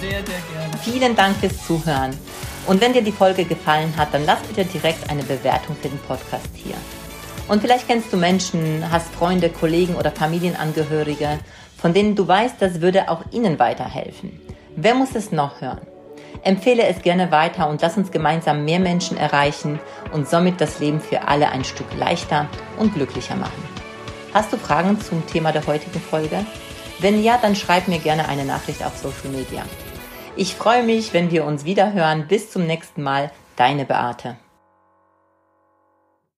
Sehr, 0.00 0.10
sehr 0.10 0.40
gerne. 0.52 0.76
Vielen 0.82 1.14
Dank 1.14 1.36
fürs 1.36 1.64
Zuhören. 1.66 2.16
Und 2.66 2.80
wenn 2.80 2.92
dir 2.92 3.02
die 3.02 3.12
Folge 3.12 3.44
gefallen 3.44 3.96
hat, 3.96 4.12
dann 4.12 4.24
lass 4.24 4.40
bitte 4.42 4.64
direkt 4.64 5.08
eine 5.10 5.22
Bewertung 5.22 5.76
für 5.80 5.88
den 5.88 5.98
Podcast 5.98 6.48
hier. 6.54 6.76
Und 7.48 7.60
vielleicht 7.60 7.86
kennst 7.86 8.12
du 8.12 8.16
Menschen, 8.16 8.90
hast 8.90 9.12
Freunde, 9.14 9.50
Kollegen 9.50 9.96
oder 9.96 10.10
Familienangehörige, 10.10 11.38
von 11.76 11.92
denen 11.92 12.14
du 12.14 12.26
weißt, 12.26 12.56
das 12.60 12.80
würde 12.80 13.08
auch 13.08 13.24
ihnen 13.32 13.58
weiterhelfen. 13.58 14.40
Wer 14.76 14.94
muss 14.94 15.14
es 15.14 15.32
noch 15.32 15.60
hören? 15.60 15.86
Empfehle 16.42 16.86
es 16.86 17.02
gerne 17.02 17.30
weiter 17.30 17.68
und 17.68 17.82
lass 17.82 17.96
uns 17.96 18.10
gemeinsam 18.10 18.64
mehr 18.64 18.80
Menschen 18.80 19.16
erreichen 19.16 19.78
und 20.12 20.28
somit 20.28 20.60
das 20.60 20.80
Leben 20.80 21.00
für 21.00 21.28
alle 21.28 21.50
ein 21.50 21.64
Stück 21.64 21.86
leichter 21.96 22.48
und 22.78 22.94
glücklicher 22.94 23.36
machen. 23.36 23.62
Hast 24.32 24.52
du 24.52 24.56
Fragen 24.56 24.98
zum 25.00 25.26
Thema 25.26 25.52
der 25.52 25.66
heutigen 25.66 26.00
Folge? 26.00 26.46
Wenn 27.00 27.22
ja, 27.22 27.38
dann 27.40 27.54
schreib 27.54 27.86
mir 27.86 27.98
gerne 27.98 28.28
eine 28.28 28.46
Nachricht 28.46 28.82
auf 28.82 28.96
Social 28.96 29.28
Media. 29.30 29.62
Ich 30.36 30.54
freue 30.54 30.82
mich, 30.82 31.12
wenn 31.12 31.30
wir 31.30 31.44
uns 31.44 31.66
wieder 31.66 31.92
hören. 31.92 32.26
Bis 32.26 32.50
zum 32.50 32.66
nächsten 32.66 33.02
Mal. 33.02 33.30
Deine 33.56 33.84
Beate. 33.84 34.36